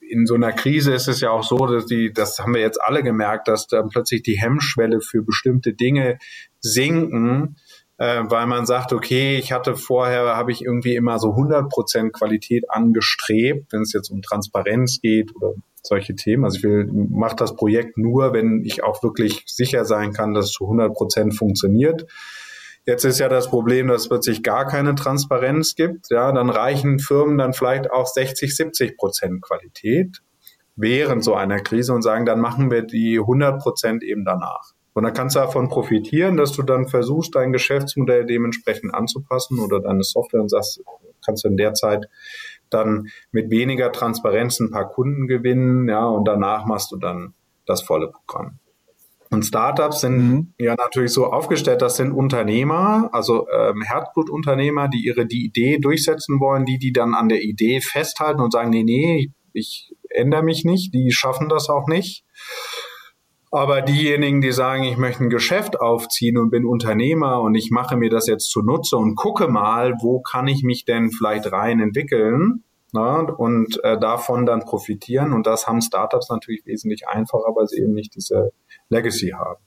in 0.00 0.24
so 0.24 0.34
einer 0.34 0.52
Krise 0.52 0.94
ist 0.94 1.06
es 1.06 1.20
ja 1.20 1.28
auch 1.28 1.42
so, 1.42 1.66
dass 1.66 1.84
die, 1.84 2.14
das 2.14 2.38
haben 2.38 2.54
wir 2.54 2.62
jetzt 2.62 2.80
alle 2.80 3.02
gemerkt, 3.02 3.46
dass 3.46 3.66
dann 3.66 3.90
plötzlich 3.90 4.22
die 4.22 4.40
Hemmschwelle 4.40 5.02
für 5.02 5.22
bestimmte 5.22 5.74
Dinge 5.74 6.16
sinken, 6.60 7.58
äh, 7.98 8.22
weil 8.24 8.46
man 8.46 8.64
sagt, 8.64 8.94
okay, 8.94 9.36
ich 9.36 9.52
hatte 9.52 9.76
vorher, 9.76 10.34
habe 10.34 10.50
ich 10.50 10.64
irgendwie 10.64 10.94
immer 10.94 11.18
so 11.18 11.32
100 11.32 11.68
Prozent 11.68 12.14
Qualität 12.14 12.70
angestrebt, 12.70 13.70
wenn 13.70 13.82
es 13.82 13.92
jetzt 13.92 14.08
um 14.08 14.22
Transparenz 14.22 14.98
geht 15.02 15.36
oder 15.36 15.52
solche 15.82 16.14
Themen. 16.14 16.44
Also 16.44 16.58
ich 16.58 16.64
will, 16.64 16.88
mache 16.92 17.36
das 17.36 17.56
Projekt 17.56 17.98
nur, 17.98 18.32
wenn 18.32 18.62
ich 18.64 18.82
auch 18.82 19.02
wirklich 19.02 19.42
sicher 19.46 19.84
sein 19.84 20.12
kann, 20.12 20.34
dass 20.34 20.46
es 20.46 20.52
zu 20.52 20.64
100 20.64 20.94
Prozent 20.94 21.36
funktioniert. 21.36 22.06
Jetzt 22.84 23.04
ist 23.04 23.20
ja 23.20 23.28
das 23.28 23.48
Problem, 23.48 23.88
dass 23.88 24.02
es 24.02 24.08
plötzlich 24.08 24.42
gar 24.42 24.66
keine 24.66 24.94
Transparenz 24.94 25.76
gibt. 25.76 26.06
Ja, 26.10 26.32
dann 26.32 26.50
reichen 26.50 26.98
Firmen 26.98 27.38
dann 27.38 27.52
vielleicht 27.52 27.90
auch 27.90 28.06
60, 28.06 28.54
70 28.54 28.96
Prozent 28.96 29.42
Qualität 29.42 30.18
während 30.74 31.22
so 31.22 31.34
einer 31.34 31.60
Krise 31.60 31.92
und 31.92 32.02
sagen, 32.02 32.26
dann 32.26 32.40
machen 32.40 32.70
wir 32.70 32.82
die 32.82 33.18
100 33.18 33.60
Prozent 33.60 34.02
eben 34.02 34.24
danach. 34.24 34.72
Und 34.94 35.04
dann 35.04 35.14
kannst 35.14 35.36
du 35.36 35.40
davon 35.40 35.68
profitieren, 35.68 36.36
dass 36.36 36.52
du 36.52 36.62
dann 36.62 36.88
versuchst, 36.88 37.34
dein 37.34 37.52
Geschäftsmodell 37.52 38.26
dementsprechend 38.26 38.94
anzupassen 38.94 39.58
oder 39.58 39.80
deine 39.80 40.02
Software 40.02 40.42
und 40.42 40.50
sagst, 40.50 40.82
kannst 41.24 41.44
du 41.44 41.48
in 41.48 41.56
der 41.56 41.74
Zeit 41.74 42.06
dann 42.72 43.08
mit 43.30 43.50
weniger 43.50 43.92
Transparenz 43.92 44.60
ein 44.60 44.70
paar 44.70 44.88
Kunden 44.88 45.26
gewinnen, 45.26 45.88
ja, 45.88 46.06
und 46.06 46.26
danach 46.26 46.66
machst 46.66 46.92
du 46.92 46.96
dann 46.96 47.34
das 47.66 47.82
volle 47.82 48.08
Programm. 48.08 48.58
Und 49.32 49.44
Startups 49.44 50.00
sind 50.00 50.16
mhm. 50.18 50.54
ja 50.58 50.74
natürlich 50.74 51.10
so 51.10 51.26
aufgestellt, 51.26 51.80
das 51.80 51.96
sind 51.96 52.12
Unternehmer, 52.12 53.08
also 53.12 53.46
ähm, 53.48 53.80
Herzblutunternehmer, 53.80 54.88
die 54.88 55.06
ihre 55.06 55.24
die 55.24 55.46
Idee 55.46 55.78
durchsetzen 55.78 56.38
wollen, 56.38 56.66
die 56.66 56.78
die 56.78 56.92
dann 56.92 57.14
an 57.14 57.30
der 57.30 57.42
Idee 57.42 57.80
festhalten 57.80 58.42
und 58.42 58.52
sagen, 58.52 58.68
nee, 58.68 58.82
nee, 58.84 59.30
ich 59.54 59.94
ändere 60.10 60.42
mich 60.42 60.64
nicht, 60.64 60.92
die 60.92 61.12
schaffen 61.12 61.48
das 61.48 61.70
auch 61.70 61.88
nicht. 61.88 62.24
Aber 63.54 63.82
diejenigen, 63.82 64.40
die 64.40 64.50
sagen, 64.50 64.84
ich 64.84 64.96
möchte 64.96 65.24
ein 65.24 65.28
Geschäft 65.30 65.78
aufziehen 65.78 66.38
und 66.38 66.50
bin 66.50 66.64
Unternehmer 66.64 67.42
und 67.42 67.54
ich 67.54 67.70
mache 67.70 67.96
mir 67.96 68.08
das 68.08 68.26
jetzt 68.26 68.50
zunutze 68.50 68.96
und 68.96 69.14
gucke 69.14 69.46
mal, 69.46 69.92
wo 70.00 70.20
kann 70.20 70.48
ich 70.48 70.62
mich 70.62 70.86
denn 70.86 71.10
vielleicht 71.10 71.52
rein 71.52 71.78
entwickeln, 71.78 72.64
na, 72.92 73.20
und 73.20 73.82
äh, 73.84 74.00
davon 74.00 74.46
dann 74.46 74.60
profitieren. 74.60 75.34
Und 75.34 75.46
das 75.46 75.66
haben 75.66 75.82
Startups 75.82 76.30
natürlich 76.30 76.64
wesentlich 76.64 77.06
einfacher, 77.08 77.54
weil 77.54 77.66
sie 77.66 77.82
eben 77.82 77.92
nicht 77.92 78.14
diese 78.14 78.52
Legacy 78.88 79.34
haben, 79.36 79.60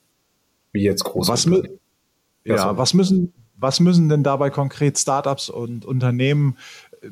wie 0.72 0.82
jetzt 0.82 1.04
große. 1.04 1.32
Was, 1.32 1.46
ja, 1.46 2.56
ja 2.56 2.78
was 2.78 2.96
müssen 2.96 3.34
was 3.58 3.80
müssen 3.80 4.10
denn 4.10 4.24
dabei 4.24 4.50
konkret 4.50 4.98
Startups 4.98 5.50
und 5.50 5.86
Unternehmen 5.86 6.58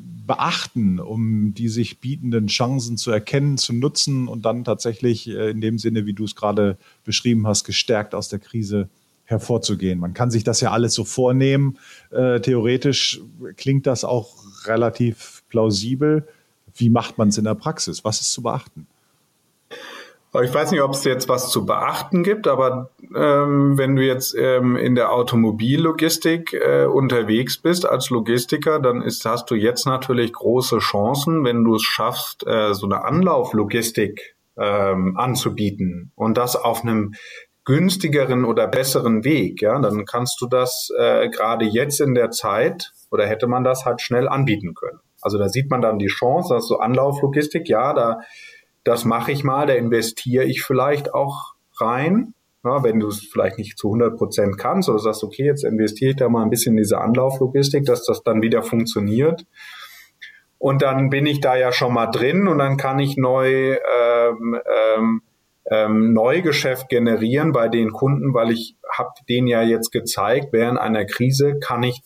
beachten, 0.00 0.98
um 1.00 1.54
die 1.54 1.68
sich 1.68 2.00
bietenden 2.00 2.46
Chancen 2.46 2.96
zu 2.96 3.10
erkennen, 3.10 3.58
zu 3.58 3.72
nutzen 3.72 4.28
und 4.28 4.44
dann 4.44 4.64
tatsächlich 4.64 5.28
äh, 5.28 5.50
in 5.50 5.60
dem 5.60 5.78
Sinne, 5.78 6.06
wie 6.06 6.14
du 6.14 6.24
es 6.24 6.34
gerade 6.34 6.78
beschrieben 7.04 7.46
hast, 7.46 7.64
gestärkt 7.64 8.14
aus 8.14 8.28
der 8.28 8.38
Krise 8.38 8.88
hervorzugehen. 9.24 9.98
Man 9.98 10.14
kann 10.14 10.30
sich 10.30 10.44
das 10.44 10.60
ja 10.60 10.70
alles 10.70 10.94
so 10.94 11.04
vornehmen. 11.04 11.78
Äh, 12.10 12.40
theoretisch 12.40 13.20
klingt 13.56 13.86
das 13.86 14.04
auch 14.04 14.36
relativ 14.66 15.42
plausibel. 15.48 16.28
Wie 16.76 16.90
macht 16.90 17.18
man 17.18 17.28
es 17.28 17.38
in 17.38 17.44
der 17.44 17.54
Praxis? 17.54 18.04
Was 18.04 18.20
ist 18.20 18.32
zu 18.32 18.42
beachten? 18.42 18.86
Ich 20.42 20.52
weiß 20.52 20.72
nicht, 20.72 20.82
ob 20.82 20.90
es 20.90 21.04
jetzt 21.04 21.28
was 21.28 21.50
zu 21.50 21.64
beachten 21.64 22.24
gibt, 22.24 22.48
aber 22.48 22.90
ähm, 23.14 23.78
wenn 23.78 23.94
du 23.94 24.04
jetzt 24.04 24.34
ähm, 24.36 24.74
in 24.74 24.96
der 24.96 25.12
Automobillogistik 25.12 26.52
äh, 26.54 26.86
unterwegs 26.86 27.58
bist 27.58 27.86
als 27.86 28.10
Logistiker, 28.10 28.80
dann 28.80 29.00
ist, 29.00 29.24
hast 29.24 29.48
du 29.50 29.54
jetzt 29.54 29.86
natürlich 29.86 30.32
große 30.32 30.78
Chancen, 30.78 31.44
wenn 31.44 31.62
du 31.62 31.76
es 31.76 31.82
schaffst, 31.82 32.44
äh, 32.48 32.74
so 32.74 32.86
eine 32.86 33.04
Anlauflogistik 33.04 34.34
ähm, 34.56 35.16
anzubieten 35.16 36.10
und 36.16 36.36
das 36.36 36.56
auf 36.56 36.82
einem 36.82 37.14
günstigeren 37.64 38.44
oder 38.44 38.66
besseren 38.66 39.24
Weg. 39.24 39.62
Ja, 39.62 39.78
dann 39.78 40.04
kannst 40.04 40.40
du 40.40 40.48
das 40.48 40.90
äh, 40.98 41.28
gerade 41.28 41.64
jetzt 41.64 42.00
in 42.00 42.14
der 42.14 42.32
Zeit 42.32 42.92
oder 43.12 43.26
hätte 43.26 43.46
man 43.46 43.62
das 43.62 43.84
halt 43.84 44.00
schnell 44.00 44.28
anbieten 44.28 44.74
können. 44.74 44.98
Also 45.20 45.38
da 45.38 45.48
sieht 45.48 45.70
man 45.70 45.80
dann 45.80 45.98
die 45.98 46.08
Chance, 46.08 46.54
dass 46.54 46.66
so 46.66 46.78
Anlauflogistik, 46.78 47.68
ja, 47.68 47.94
da 47.94 48.18
das 48.84 49.04
mache 49.04 49.32
ich 49.32 49.44
mal, 49.44 49.66
da 49.66 49.74
investiere 49.74 50.44
ich 50.44 50.62
vielleicht 50.62 51.14
auch 51.14 51.54
rein. 51.80 52.34
Ja, 52.64 52.82
wenn 52.82 53.00
du 53.00 53.08
es 53.08 53.20
vielleicht 53.30 53.58
nicht 53.58 53.76
zu 53.78 53.88
100 53.88 54.16
Prozent 54.16 54.58
kannst 54.58 54.88
oder 54.88 54.98
sagst, 54.98 55.22
okay, 55.22 55.44
jetzt 55.44 55.64
investiere 55.64 56.12
ich 56.12 56.16
da 56.16 56.28
mal 56.30 56.42
ein 56.42 56.50
bisschen 56.50 56.72
in 56.72 56.78
diese 56.78 56.98
Anlauflogistik, 56.98 57.84
dass 57.84 58.06
das 58.06 58.22
dann 58.22 58.40
wieder 58.40 58.62
funktioniert. 58.62 59.44
Und 60.56 60.80
dann 60.80 61.10
bin 61.10 61.26
ich 61.26 61.40
da 61.40 61.56
ja 61.56 61.72
schon 61.72 61.92
mal 61.92 62.06
drin 62.06 62.48
und 62.48 62.58
dann 62.58 62.78
kann 62.78 62.98
ich 62.98 63.18
neu 63.18 63.74
ähm, 63.74 64.58
ähm, 64.96 65.22
ähm, 65.70 66.12
Neugeschäft 66.14 66.88
generieren 66.88 67.52
bei 67.52 67.68
den 67.68 67.92
Kunden, 67.92 68.32
weil 68.32 68.50
ich 68.50 68.76
habe 68.90 69.10
denen 69.28 69.46
ja 69.46 69.62
jetzt 69.62 69.90
gezeigt, 69.90 70.48
während 70.52 70.78
einer 70.78 71.04
Krise 71.04 71.58
kann 71.58 71.82
ich 71.82 72.00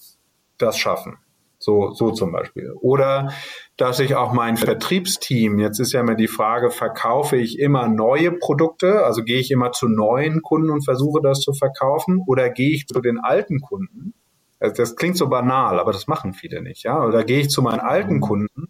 das 0.59 0.77
schaffen. 0.77 1.19
So, 1.59 1.93
so 1.93 2.11
zum 2.11 2.33
Beispiel. 2.33 2.73
Oder 2.81 3.33
dass 3.79 4.01
ich 4.01 4.17
auch 4.17 4.33
mein 4.33 4.57
Vertriebsteam, 4.57 5.61
jetzt 5.61 5.79
ist 5.79 5.93
ja 5.93 6.01
immer 6.01 6.17
die 6.17 6.27
Frage, 6.27 6.71
verkaufe 6.71 7.37
ich 7.37 7.61
immer 7.61 7.89
neue 7.89 8.33
Produkte, 8.33 9.05
also 9.05 9.23
gehe 9.23 9.39
ich 9.39 9.53
immer 9.53 9.71
zu 9.71 9.89
neuen 9.89 10.43
Kunden 10.43 10.71
und 10.71 10.85
versuche 10.85 11.23
das 11.23 11.41
zu 11.41 11.53
verkaufen, 11.53 12.23
oder 12.27 12.51
gehe 12.51 12.75
ich 12.75 12.89
zu 12.89 13.01
den 13.01 13.19
alten 13.19 13.61
Kunden? 13.61 14.15
Also 14.59 14.75
das 14.75 14.97
klingt 14.97 15.17
so 15.17 15.29
banal, 15.29 15.79
aber 15.79 15.93
das 15.93 16.09
machen 16.09 16.35
viele 16.35 16.61
nicht, 16.61 16.83
ja. 16.83 17.05
Oder 17.05 17.23
gehe 17.23 17.39
ich 17.39 17.51
zu 17.51 17.63
meinen 17.63 17.79
alten 17.79 18.21
Kunden 18.21 18.69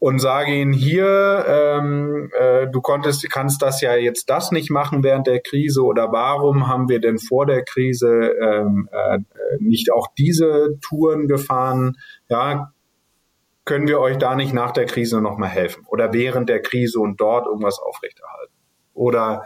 und 0.00 0.18
sage 0.18 0.52
ihnen 0.52 0.72
hier, 0.72 1.44
ähm, 1.46 2.28
äh, 2.36 2.66
du 2.66 2.80
konntest, 2.80 3.30
kannst 3.30 3.62
das 3.62 3.80
ja 3.82 3.94
jetzt 3.94 4.28
das 4.28 4.50
nicht 4.50 4.68
machen 4.68 5.04
während 5.04 5.28
der 5.28 5.38
Krise 5.38 5.84
oder 5.84 6.10
warum 6.10 6.66
haben 6.66 6.88
wir 6.88 6.98
denn 6.98 7.20
vor 7.20 7.46
der 7.46 7.62
Krise 7.62 8.34
ähm, 8.42 8.88
äh, 8.90 9.18
nicht 9.60 9.92
auch 9.92 10.08
diese 10.18 10.76
Touren 10.80 11.28
gefahren? 11.28 11.98
Ja, 12.28 12.72
können 13.64 13.86
wir 13.86 14.00
euch 14.00 14.18
da 14.18 14.34
nicht 14.34 14.52
nach 14.52 14.72
der 14.72 14.86
Krise 14.86 15.20
nochmal 15.20 15.48
helfen 15.48 15.84
oder 15.88 16.12
während 16.12 16.48
der 16.48 16.60
Krise 16.60 17.00
und 17.00 17.20
dort 17.20 17.46
irgendwas 17.46 17.78
aufrechterhalten? 17.78 18.52
Oder 18.94 19.44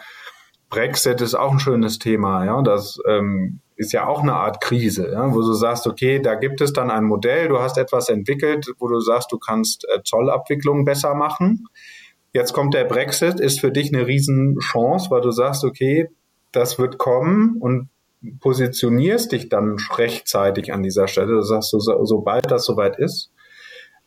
Brexit 0.69 1.21
ist 1.21 1.35
auch 1.35 1.53
ein 1.53 1.61
schönes 1.61 1.99
Thema, 1.99 2.45
ja, 2.45 2.61
das 2.63 2.99
ähm, 3.07 3.61
ist 3.77 3.93
ja 3.93 4.07
auch 4.07 4.23
eine 4.23 4.35
Art 4.35 4.61
Krise, 4.61 5.11
ja, 5.13 5.33
wo 5.33 5.41
du 5.41 5.53
sagst, 5.53 5.87
okay, 5.87 6.19
da 6.19 6.35
gibt 6.35 6.61
es 6.61 6.73
dann 6.73 6.91
ein 6.91 7.05
Modell, 7.05 7.49
du 7.49 7.61
hast 7.61 7.77
etwas 7.79 8.09
entwickelt, 8.09 8.73
wo 8.79 8.89
du 8.89 9.01
sagst, 9.01 9.31
du 9.31 9.39
kannst 9.39 9.87
äh, 9.89 10.03
Zollabwicklung 10.03 10.85
besser 10.85 11.15
machen. 11.15 11.67
Jetzt 12.33 12.53
kommt 12.53 12.75
der 12.75 12.85
Brexit, 12.85 13.39
ist 13.39 13.61
für 13.61 13.71
dich 13.71 13.95
eine 13.95 14.07
Riesenchance, 14.07 15.11
weil 15.11 15.21
du 15.21 15.31
sagst, 15.31 15.65
okay, 15.65 16.09
das 16.53 16.79
wird 16.79 16.99
kommen 16.99 17.57
und 17.61 17.91
positionierst 18.41 19.33
dich 19.33 19.49
dann 19.49 19.77
rechtzeitig 19.97 20.73
an 20.73 20.83
dieser 20.83 21.07
Stelle. 21.07 21.35
Du 21.35 21.43
sagst, 21.43 21.71
so, 21.71 21.79
sobald 21.79 22.51
das 22.51 22.65
soweit 22.65 22.99
ist, 22.99 23.31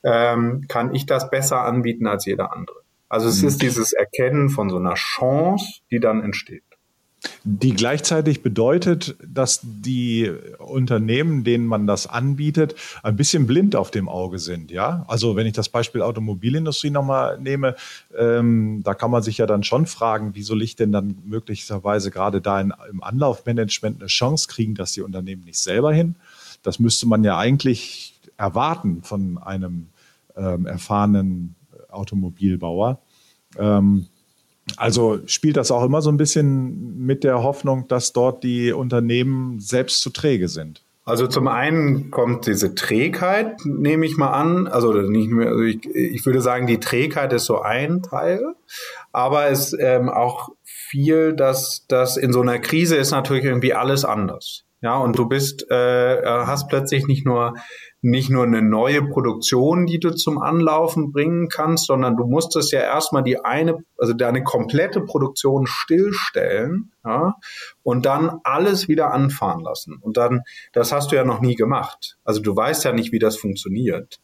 ähm, 0.04 0.66
kann 0.68 0.94
ich 0.94 1.06
das 1.06 1.30
besser 1.30 1.62
anbieten 1.62 2.08
als 2.08 2.26
jeder 2.26 2.54
andere. 2.54 2.78
Also 3.08 3.28
es 3.28 3.42
mhm. 3.42 3.48
ist 3.48 3.62
dieses 3.62 3.94
Erkennen 3.94 4.50
von 4.50 4.70
so 4.70 4.78
einer 4.78 4.94
Chance, 4.94 5.82
die 5.92 6.00
dann 6.00 6.24
entsteht 6.24 6.64
die 7.44 7.74
gleichzeitig 7.74 8.42
bedeutet, 8.42 9.16
dass 9.26 9.60
die 9.64 10.32
Unternehmen, 10.58 11.44
denen 11.44 11.66
man 11.66 11.88
das 11.88 12.08
anbietet, 12.08 12.76
ein 13.04 13.16
bisschen 13.16 13.48
blind 13.48 13.76
auf 13.76 13.92
dem 13.92 14.08
Auge 14.08 14.40
sind. 14.40 14.72
Ja, 14.72 15.06
also 15.08 15.36
wenn 15.36 15.48
ich 15.48 15.54
das 15.54 15.70
Beispiel 15.70 16.02
Automobilindustrie 16.02 16.92
nochmal 16.92 17.40
nehme, 17.40 17.76
ähm, 18.18 18.82
da 18.84 18.94
kann 18.94 19.12
man 19.12 19.24
sich 19.24 19.38
ja 19.38 19.46
dann 19.46 19.64
schon 19.64 19.86
fragen, 19.86 20.36
wie 20.36 20.44
soll 20.44 20.62
ich 20.62 20.76
denn 20.76 20.92
dann 20.92 21.18
möglicherweise 21.26 22.12
gerade 22.12 22.42
da 22.42 22.62
in, 22.62 22.74
im 22.90 23.04
Anlaufmanagement 23.04 24.00
eine 24.00 24.08
Chance 24.08 24.48
kriegen, 24.48 24.76
dass 24.76 24.94
die 24.94 25.02
Unternehmen 25.02 25.44
nicht 25.44 25.60
selber 25.60 25.94
hin? 25.94 26.16
Das 26.64 26.80
müsste 26.80 27.08
man 27.08 27.24
ja 27.24 27.38
eigentlich 27.38 28.19
erwarten 28.40 29.04
von 29.04 29.38
einem 29.38 29.90
ähm, 30.36 30.66
erfahrenen 30.66 31.56
Automobilbauer. 31.90 33.00
Ähm, 33.58 34.08
also 34.78 35.20
spielt 35.26 35.58
das 35.58 35.72
auch 35.72 35.84
immer 35.84 36.02
so 36.02 36.10
ein 36.10 36.18
bisschen 36.18 36.98
mit 36.98 37.24
der 37.24 37.44
Hoffnung, 37.44 37.88
dass 37.88 38.14
dort 38.14 38.44
die 38.44 38.72
Unternehmen 38.72 39.60
selbst 39.60 40.02
zu 40.02 40.10
träge 40.12 40.48
sind. 40.48 40.84
Also 41.06 41.26
zum 41.26 41.48
einen 41.48 42.12
kommt 42.12 42.46
diese 42.46 42.76
Trägheit, 42.76 43.66
nehme 43.66 44.06
ich 44.06 44.16
mal 44.16 44.30
an. 44.30 44.68
Also 44.68 44.94
nicht 44.94 45.30
mehr, 45.30 45.48
also 45.48 45.64
ich, 45.64 45.84
ich 45.88 46.24
würde 46.26 46.40
sagen, 46.40 46.68
die 46.68 46.80
Trägheit 46.80 47.34
ist 47.34 47.46
so 47.46 47.62
ein 47.62 48.04
Teil, 48.04 48.54
aber 49.12 49.48
es 49.48 49.76
ähm, 49.80 50.08
auch 50.08 50.50
viel, 50.64 51.34
dass 51.34 51.86
das 51.88 52.16
in 52.16 52.32
so 52.32 52.42
einer 52.42 52.60
Krise 52.60 52.96
ist 52.96 53.10
natürlich 53.10 53.44
irgendwie 53.44 53.74
alles 53.74 54.06
anders. 54.06 54.66
Ja, 54.82 54.98
und 54.98 55.18
du 55.18 55.28
bist, 55.28 55.70
äh, 55.70 56.22
hast 56.24 56.70
plötzlich 56.70 57.06
nicht 57.08 57.26
nur 57.26 57.56
nicht 58.02 58.30
nur 58.30 58.44
eine 58.44 58.62
neue 58.62 59.04
Produktion, 59.04 59.86
die 59.86 60.00
du 60.00 60.12
zum 60.12 60.38
Anlaufen 60.42 61.12
bringen 61.12 61.50
kannst, 61.50 61.88
sondern 61.88 62.16
du 62.16 62.26
musstest 62.26 62.72
ja 62.72 62.80
erstmal 62.80 63.24
die 63.24 63.44
eine, 63.44 63.78
also 63.98 64.14
deine 64.14 64.44
komplette 64.44 65.02
Produktion 65.02 65.68
stillstellen 65.68 66.92
ja, 67.04 67.36
und 67.84 68.06
dann 68.06 68.40
alles 68.44 68.88
wieder 68.88 69.12
anfahren 69.12 69.62
lassen. 69.62 69.98
Und 70.02 70.16
dann, 70.16 70.42
das 70.72 70.92
hast 70.94 71.12
du 71.12 71.18
ja 71.18 71.26
noch 71.26 71.42
nie 71.42 71.56
gemacht. 71.56 72.18
Also 72.24 72.42
du 72.42 72.56
weißt 72.56 72.86
ja 72.86 72.94
nicht, 72.94 73.12
wie 73.12 73.20
das 73.20 73.36
funktioniert. 73.36 74.20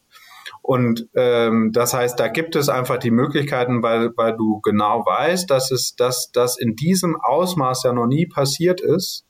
Und 0.62 1.08
ähm, 1.14 1.70
das 1.72 1.92
heißt, 1.92 2.18
da 2.18 2.28
gibt 2.28 2.56
es 2.56 2.68
einfach 2.68 2.98
die 2.98 3.10
Möglichkeiten, 3.10 3.82
weil, 3.82 4.10
weil 4.16 4.36
du 4.36 4.60
genau 4.62 5.04
weißt, 5.04 5.50
dass 5.50 5.70
es, 5.70 5.94
dass 5.96 6.30
das 6.32 6.58
in 6.58 6.74
diesem 6.76 7.16
Ausmaß 7.20 7.84
ja 7.84 7.92
noch 7.92 8.06
nie 8.06 8.26
passiert 8.26 8.80
ist, 8.80 9.26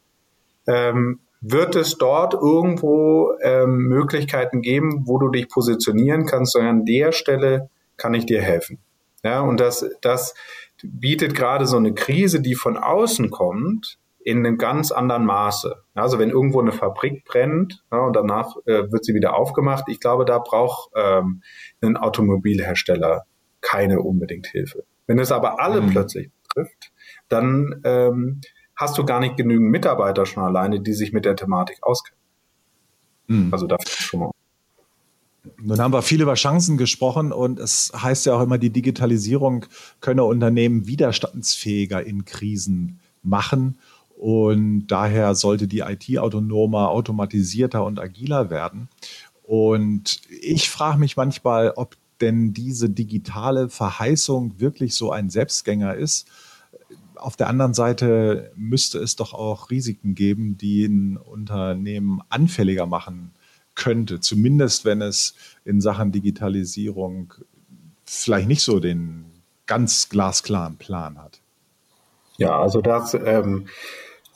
ähm, 0.67 1.21
wird 1.49 1.77
es 1.77 1.97
dort 1.97 2.35
irgendwo 2.35 3.33
ähm, 3.41 3.89
Möglichkeiten 3.89 4.63
geben, 4.63 5.03
wo 5.07 5.19
du 5.19 5.29
dich 5.29 5.49
positionieren 5.49 6.27
kannst, 6.27 6.53
sondern 6.53 6.81
an 6.81 6.85
der 6.85 7.13
Stelle 7.13 7.71
kann 7.97 8.15
ich 8.15 8.27
dir 8.27 8.43
helfen. 8.43 8.79
Ja, 9.23 9.41
und 9.41 9.61
das, 9.61 9.85
das 10.03 10.35
bietet 10.83 11.35
gerade 11.35 11.67
so 11.67 11.77
eine 11.77 11.95
Krise, 11.95 12.41
die 12.41 12.55
von 12.55 12.77
außen 12.77 13.31
kommt, 13.31 13.99
in 14.19 14.45
einem 14.45 14.59
ganz 14.59 14.91
anderen 14.91 15.25
Maße. 15.25 15.77
Also 15.95 16.19
wenn 16.19 16.31
irgendwo 16.31 16.61
eine 16.61 16.73
Fabrik 16.73 17.25
brennt 17.25 17.85
ja, 17.93 17.99
und 17.99 18.17
danach 18.17 18.57
äh, 18.67 18.91
wird 18.91 19.05
sie 19.05 19.15
wieder 19.15 19.37
aufgemacht, 19.37 19.85
ich 19.87 20.01
glaube, 20.01 20.25
da 20.25 20.41
braucht 20.41 20.91
ähm, 20.97 21.43
ein 21.81 21.97
Automobilhersteller 21.97 23.25
keine 23.61 24.01
unbedingt 24.01 24.49
Hilfe. 24.49 24.85
Wenn 25.07 25.21
es 25.21 25.31
aber 25.31 25.61
alle 25.61 25.81
mhm. 25.81 25.91
plötzlich 25.91 26.31
betrifft, 26.43 26.93
dann 27.29 27.81
ähm, 27.85 28.41
hast 28.77 28.99
du 28.99 29.05
gar 29.05 29.21
nicht 29.21 29.37
genügend 29.37 29.71
Mitarbeiter 29.71 30.27
schon 30.27 30.45
alleine, 30.45 30.81
die 30.81 30.93
sich 30.93 31.13
mit 31.13 31.25
der 31.25 31.37
Thematik 31.37 31.79
auskennen. 31.83 32.21
Mhm. 33.27 33.53
Also 33.53 33.67
dafür 33.67 33.87
schon 33.89 34.21
mal. 34.21 34.31
Nun 35.59 35.81
haben 35.81 35.93
wir 35.93 36.03
viel 36.03 36.21
über 36.21 36.35
Chancen 36.35 36.77
gesprochen 36.77 37.33
und 37.33 37.59
es 37.59 37.93
heißt 37.97 38.27
ja 38.27 38.35
auch 38.35 38.43
immer, 38.43 38.59
die 38.59 38.71
Digitalisierung 38.71 39.67
könne 40.01 40.25
Unternehmen 40.25 40.87
widerstandsfähiger 40.87 42.05
in 42.05 42.25
Krisen 42.25 43.01
machen. 43.23 43.79
Und 44.17 44.89
daher 44.89 45.35
sollte 45.35 45.69
die 45.69 45.81
IT 45.81 46.19
autonomer, 46.19 46.91
automatisierter 46.91 47.85
und 47.85 48.01
agiler 48.01 48.51
werden. 48.51 48.89
Und 49.43 50.21
ich 50.29 50.71
frage 50.71 50.99
mich 50.99 51.17
manchmal, 51.17 51.73
ob 51.77 51.97
denn 52.21 52.53
diese 52.53 52.89
digitale 52.89 53.69
Verheißung 53.69 54.59
wirklich 54.59 54.95
so 54.95 55.13
ein 55.13 55.31
Selbstgänger 55.31 55.95
ist 55.95 56.27
auf 57.17 57.37
der 57.37 57.49
anderen 57.49 57.75
Seite 57.75 58.53
müsste 58.57 58.99
es 58.99 59.17
doch 59.17 59.35
auch 59.35 59.71
Risiken 59.71 60.15
geben, 60.15 60.57
die 60.57 60.87
ein 60.87 61.17
Unternehmen 61.17 62.21
anfälliger 62.29 62.87
machen 62.87 63.33
könnte, 63.75 64.21
zumindest 64.21 64.85
wenn 64.85 65.03
es 65.03 65.35
in 65.65 65.81
Sachen 65.81 66.13
Digitalisierung 66.13 67.35
vielleicht 68.05 68.49
nicht 68.49 68.63
so 68.63 68.81
den 68.81 69.27
ganz 69.67 70.09
glasklaren 70.09 70.77
Plan 70.77 71.19
hat. 71.19 71.41
Ja, 72.39 72.61
also 72.61 72.81
das 72.81 73.15
ähm, 73.15 73.67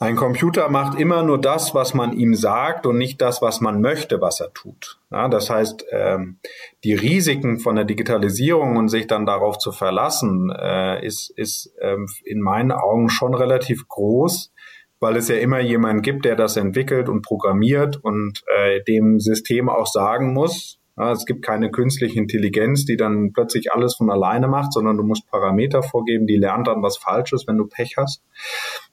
ein 0.01 0.15
Computer 0.15 0.67
macht 0.69 0.99
immer 0.99 1.21
nur 1.21 1.39
das, 1.39 1.75
was 1.75 1.93
man 1.93 2.13
ihm 2.13 2.33
sagt 2.33 2.87
und 2.87 2.97
nicht 2.97 3.21
das, 3.21 3.43
was 3.43 3.61
man 3.61 3.81
möchte, 3.81 4.19
was 4.19 4.39
er 4.39 4.51
tut. 4.51 4.99
Ja, 5.11 5.27
das 5.27 5.51
heißt, 5.51 5.85
ähm, 5.91 6.39
die 6.83 6.95
Risiken 6.95 7.59
von 7.59 7.75
der 7.75 7.85
Digitalisierung 7.85 8.77
und 8.77 8.87
sich 8.87 9.05
dann 9.05 9.27
darauf 9.27 9.59
zu 9.59 9.71
verlassen, 9.71 10.51
äh, 10.57 11.05
ist, 11.05 11.29
ist 11.37 11.71
ähm, 11.79 12.07
in 12.25 12.41
meinen 12.41 12.71
Augen 12.71 13.09
schon 13.09 13.35
relativ 13.35 13.87
groß, 13.87 14.51
weil 14.99 15.17
es 15.17 15.27
ja 15.27 15.35
immer 15.35 15.59
jemanden 15.59 16.01
gibt, 16.01 16.25
der 16.25 16.35
das 16.35 16.57
entwickelt 16.57 17.07
und 17.07 17.21
programmiert 17.21 17.97
und 17.97 18.43
äh, 18.57 18.81
dem 18.81 19.19
System 19.19 19.69
auch 19.69 19.85
sagen 19.85 20.33
muss, 20.33 20.80
ja, 20.97 21.11
es 21.11 21.25
gibt 21.25 21.43
keine 21.45 21.71
künstliche 21.71 22.19
Intelligenz, 22.19 22.85
die 22.85 22.97
dann 22.97 23.31
plötzlich 23.33 23.71
alles 23.71 23.95
von 23.95 24.11
alleine 24.11 24.47
macht, 24.47 24.73
sondern 24.73 24.97
du 24.97 25.03
musst 25.03 25.29
Parameter 25.29 25.83
vorgeben, 25.83 26.27
die 26.27 26.37
lernt 26.37 26.67
dann 26.67 26.83
was 26.83 26.97
Falsches, 26.97 27.47
wenn 27.47 27.57
du 27.57 27.65
Pech 27.65 27.95
hast. 27.97 28.21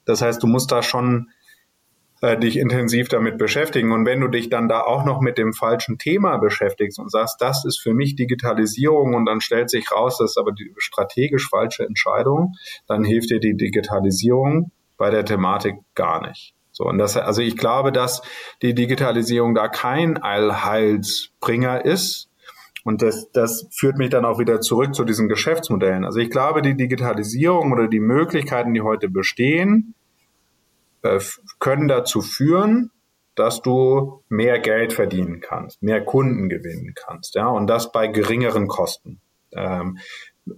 Das 0.05 0.21
heißt, 0.21 0.41
du 0.41 0.47
musst 0.47 0.71
da 0.71 0.81
schon 0.81 1.29
äh, 2.21 2.37
dich 2.37 2.57
intensiv 2.57 3.07
damit 3.07 3.37
beschäftigen. 3.37 3.91
Und 3.91 4.05
wenn 4.05 4.19
du 4.19 4.27
dich 4.27 4.49
dann 4.49 4.67
da 4.67 4.81
auch 4.81 5.05
noch 5.05 5.21
mit 5.21 5.37
dem 5.37 5.53
falschen 5.53 5.97
Thema 5.97 6.37
beschäftigst 6.37 6.99
und 6.99 7.11
sagst, 7.11 7.41
das 7.41 7.63
ist 7.65 7.79
für 7.79 7.93
mich 7.93 8.15
Digitalisierung 8.15 9.13
und 9.13 9.25
dann 9.25 9.41
stellt 9.41 9.69
sich 9.69 9.91
raus, 9.91 10.17
das 10.19 10.31
ist 10.31 10.37
aber 10.37 10.51
die 10.51 10.73
strategisch 10.77 11.49
falsche 11.49 11.85
Entscheidung, 11.85 12.55
dann 12.87 13.03
hilft 13.03 13.29
dir 13.29 13.39
die 13.39 13.55
Digitalisierung 13.55 14.71
bei 14.97 15.09
der 15.09 15.23
Thematik 15.23 15.75
gar 15.95 16.27
nicht. 16.27 16.53
So, 16.79 16.85
und 16.85 16.97
das, 16.97 17.17
also 17.17 17.41
ich 17.41 17.57
glaube, 17.57 17.91
dass 17.91 18.21
die 18.61 18.73
Digitalisierung 18.73 19.53
da 19.53 19.67
kein 19.67 20.15
Allheilsbringer 20.15 21.83
ist. 21.83 22.29
Und 22.85 23.01
das, 23.01 23.29
das 23.33 23.67
führt 23.69 23.97
mich 23.97 24.11
dann 24.11 24.23
auch 24.23 24.39
wieder 24.39 24.61
zurück 24.61 24.95
zu 24.95 25.03
diesen 25.03 25.27
Geschäftsmodellen. 25.27 26.05
Also 26.05 26.19
ich 26.19 26.29
glaube, 26.29 26.61
die 26.61 26.77
Digitalisierung 26.77 27.73
oder 27.73 27.89
die 27.89 27.99
Möglichkeiten, 27.99 28.73
die 28.73 28.79
heute 28.79 29.09
bestehen, 29.09 29.93
äh, 31.01 31.19
können 31.59 31.89
dazu 31.89 32.21
führen, 32.21 32.91
dass 33.35 33.61
du 33.61 34.23
mehr 34.29 34.59
Geld 34.59 34.93
verdienen 34.93 35.41
kannst, 35.41 35.83
mehr 35.83 36.01
Kunden 36.05 36.47
gewinnen 36.47 36.93
kannst, 36.95 37.35
ja, 37.35 37.47
und 37.47 37.67
das 37.67 37.91
bei 37.91 38.07
geringeren 38.07 38.69
Kosten. 38.69 39.19
Ähm, 39.51 39.97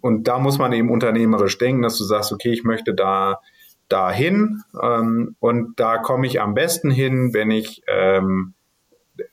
und 0.01 0.27
da 0.27 0.37
muss 0.37 0.59
man 0.59 0.71
eben 0.71 0.91
unternehmerisch 0.91 1.57
denken, 1.57 1.81
dass 1.81 1.97
du 1.97 2.03
sagst, 2.03 2.31
okay, 2.31 2.51
ich 2.51 2.63
möchte 2.63 2.93
da 2.93 3.39
dahin 3.91 4.63
ähm, 4.81 5.35
und 5.39 5.79
da 5.79 5.97
komme 5.97 6.27
ich 6.27 6.41
am 6.41 6.53
besten 6.53 6.89
hin, 6.89 7.33
wenn 7.33 7.51
ich 7.51 7.81
ähm, 7.87 8.53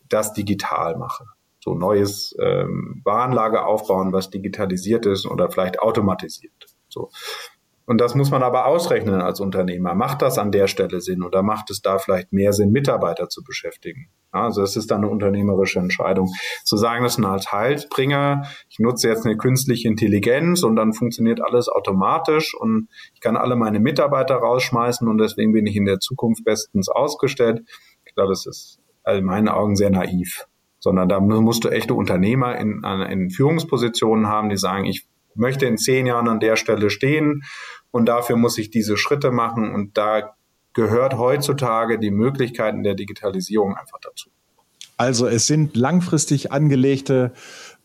das 0.09 0.33
digital 0.33 0.97
mache. 0.97 1.25
So 1.61 1.75
neues 1.75 2.35
ähm, 2.41 3.01
Warenlager 3.05 3.67
aufbauen, 3.67 4.13
was 4.13 4.31
digitalisiert 4.31 5.07
ist 5.07 5.27
oder 5.27 5.51
vielleicht 5.51 5.81
automatisiert. 5.81 6.67
So. 6.89 7.11
Und 7.89 8.03
das 8.03 8.15
muss 8.15 8.31
man 8.31 8.43
aber 8.43 8.67
ausrechnen 8.67 9.23
als 9.23 9.41
Unternehmer. 9.41 9.95
Macht 9.95 10.21
das 10.21 10.37
an 10.37 10.53
der 10.53 10.67
Stelle 10.67 11.01
Sinn 11.01 11.23
oder 11.23 11.43
macht 11.43 11.71
es 11.71 11.81
da 11.81 11.97
vielleicht 11.97 12.35
mehr 12.35 12.53
Sinn, 12.53 12.71
Mitarbeiter 12.71 13.31
zu 13.31 13.43
beschäftigen? 13.43 14.11
Also 14.31 14.61
es 14.61 14.77
ist 14.77 14.91
dann 14.91 14.99
eine 14.99 15.09
unternehmerische 15.09 15.79
Entscheidung. 15.79 16.31
Zu 16.65 16.77
sagen, 16.77 17.05
das 17.05 17.15
ist 17.15 17.19
ein 17.19 17.25
als 17.25 17.51
Heilsbringer, 17.51 18.43
ich 18.69 18.79
nutze 18.79 19.09
jetzt 19.09 19.25
eine 19.25 19.39
künstliche 19.39 19.89
Intelligenz 19.89 20.65
und 20.65 20.77
dann 20.77 20.93
funktioniert 20.93 21.41
alles 21.41 21.71
automatisch 21.71 22.55
und 22.55 22.91
ich 23.15 23.23
kann 23.23 23.39
alle 23.39 23.57
meine 23.57 23.81
Mitarbeiter 23.81 24.35
rausschmeißen 24.35 25.09
und 25.09 25.17
deswegen 25.17 25.55
bin 25.55 25.67
ich 25.67 25.75
in 25.75 25.87
der 25.87 25.99
Zukunft 25.99 26.45
bestens 26.45 26.91
ausgestellt. 26.91 27.63
Ich 28.05 28.15
glaube, 28.15 28.29
das 28.29 28.45
ist 28.45 28.81
in 29.07 29.25
meinen 29.25 29.49
Augen 29.49 29.77
sehr 29.77 29.89
naiv. 29.89 30.45
Sondern 30.79 31.09
da 31.09 31.21
musst 31.21 31.65
du 31.65 31.71
echte 31.71 31.95
Unternehmer 31.95 32.59
in, 32.59 32.85
in 33.09 33.31
Führungspositionen 33.31 34.29
haben, 34.29 34.51
die 34.51 34.59
sagen, 34.59 34.85
ich 34.85 35.09
möchte 35.39 35.67
in 35.67 35.79
zehn 35.79 36.07
Jahren 36.07 36.29
an 36.29 36.41
der 36.41 36.57
Stelle 36.57 36.91
stehen 36.91 37.43
und 37.91 38.07
dafür 38.07 38.37
muss 38.37 38.59
ich 38.59 38.71
diese 38.71 38.97
Schritte 38.97 39.31
machen 39.31 39.75
und 39.75 39.97
da 39.97 40.35
gehört 40.73 41.17
heutzutage 41.17 41.99
die 41.99 42.11
Möglichkeiten 42.11 42.83
der 42.83 42.95
Digitalisierung 42.95 43.77
einfach 43.77 43.99
dazu. 44.01 44.31
Also 44.97 45.29
es 45.29 45.47
sind 45.47 45.77
langfristig 45.77 46.51
angelegte 46.51 47.33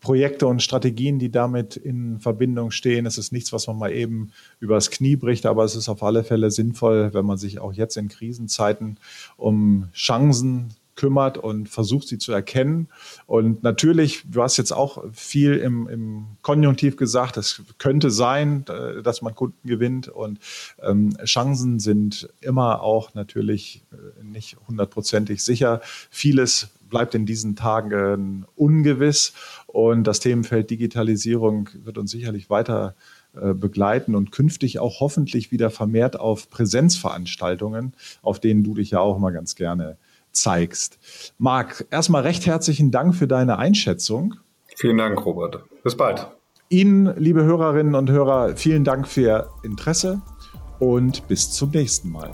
Projekte 0.00 0.48
und 0.48 0.62
Strategien, 0.62 1.20
die 1.20 1.30
damit 1.30 1.76
in 1.76 2.18
Verbindung 2.18 2.72
stehen. 2.72 3.06
Es 3.06 3.18
ist 3.18 3.32
nichts, 3.32 3.52
was 3.52 3.68
man 3.68 3.78
mal 3.78 3.92
eben 3.92 4.32
übers 4.58 4.90
Knie 4.90 5.14
bricht, 5.14 5.46
aber 5.46 5.64
es 5.64 5.76
ist 5.76 5.88
auf 5.88 6.02
alle 6.02 6.24
Fälle 6.24 6.50
sinnvoll, 6.50 7.14
wenn 7.14 7.24
man 7.24 7.38
sich 7.38 7.60
auch 7.60 7.72
jetzt 7.72 7.96
in 7.96 8.08
Krisenzeiten 8.08 8.98
um 9.36 9.88
Chancen 9.94 10.74
kümmert 10.96 11.38
und 11.38 11.68
versucht, 11.68 12.08
sie 12.08 12.18
zu 12.18 12.32
erkennen. 12.32 12.88
Und 13.26 13.62
natürlich, 13.62 14.24
du 14.30 14.42
hast 14.42 14.56
jetzt 14.56 14.72
auch 14.72 15.04
viel 15.12 15.54
im, 15.54 15.88
im 15.88 16.26
Konjunktiv 16.42 16.96
gesagt, 16.96 17.36
es 17.36 17.62
könnte 17.78 18.10
sein, 18.10 18.64
äh, 18.68 19.02
dass 19.02 19.22
man 19.22 19.34
Kunden 19.34 19.66
gewinnt. 19.66 20.08
Und 20.08 20.38
ähm, 20.82 21.16
Chancen 21.24 21.80
sind 21.80 22.28
immer 22.40 22.82
auch 22.82 23.14
natürlich 23.14 23.82
äh, 23.92 24.24
nicht 24.24 24.56
hundertprozentig 24.68 25.42
sicher. 25.42 25.80
Vieles 26.10 26.68
bleibt 26.88 27.14
in 27.14 27.26
diesen 27.26 27.56
Tagen 27.56 28.46
ungewiss. 28.54 29.32
Und 29.66 30.04
das 30.04 30.20
Themenfeld 30.20 30.70
Digitalisierung 30.70 31.68
wird 31.82 31.98
uns 31.98 32.10
sicherlich 32.10 32.50
weiter 32.50 32.94
äh, 33.34 33.52
begleiten 33.52 34.14
und 34.14 34.30
künftig 34.30 34.78
auch 34.78 35.00
hoffentlich 35.00 35.50
wieder 35.50 35.70
vermehrt 35.70 36.18
auf 36.18 36.50
Präsenzveranstaltungen, 36.50 37.94
auf 38.22 38.38
denen 38.38 38.62
du 38.62 38.74
dich 38.74 38.92
ja 38.92 39.00
auch 39.00 39.18
mal 39.18 39.32
ganz 39.32 39.56
gerne 39.56 39.96
zeigst. 40.34 40.98
Marc, 41.38 41.86
erstmal 41.90 42.22
recht 42.22 42.46
herzlichen 42.46 42.90
Dank 42.90 43.14
für 43.14 43.26
deine 43.26 43.58
Einschätzung. 43.58 44.34
Vielen 44.76 44.98
Dank, 44.98 45.24
Robert. 45.24 45.64
Bis 45.82 45.96
bald. 45.96 46.26
Ihnen, 46.68 47.14
liebe 47.16 47.44
Hörerinnen 47.44 47.94
und 47.94 48.10
Hörer, 48.10 48.56
vielen 48.56 48.84
Dank 48.84 49.06
für 49.06 49.20
Ihr 49.20 49.48
Interesse 49.62 50.22
und 50.78 51.28
bis 51.28 51.50
zum 51.52 51.70
nächsten 51.70 52.10
Mal. 52.10 52.30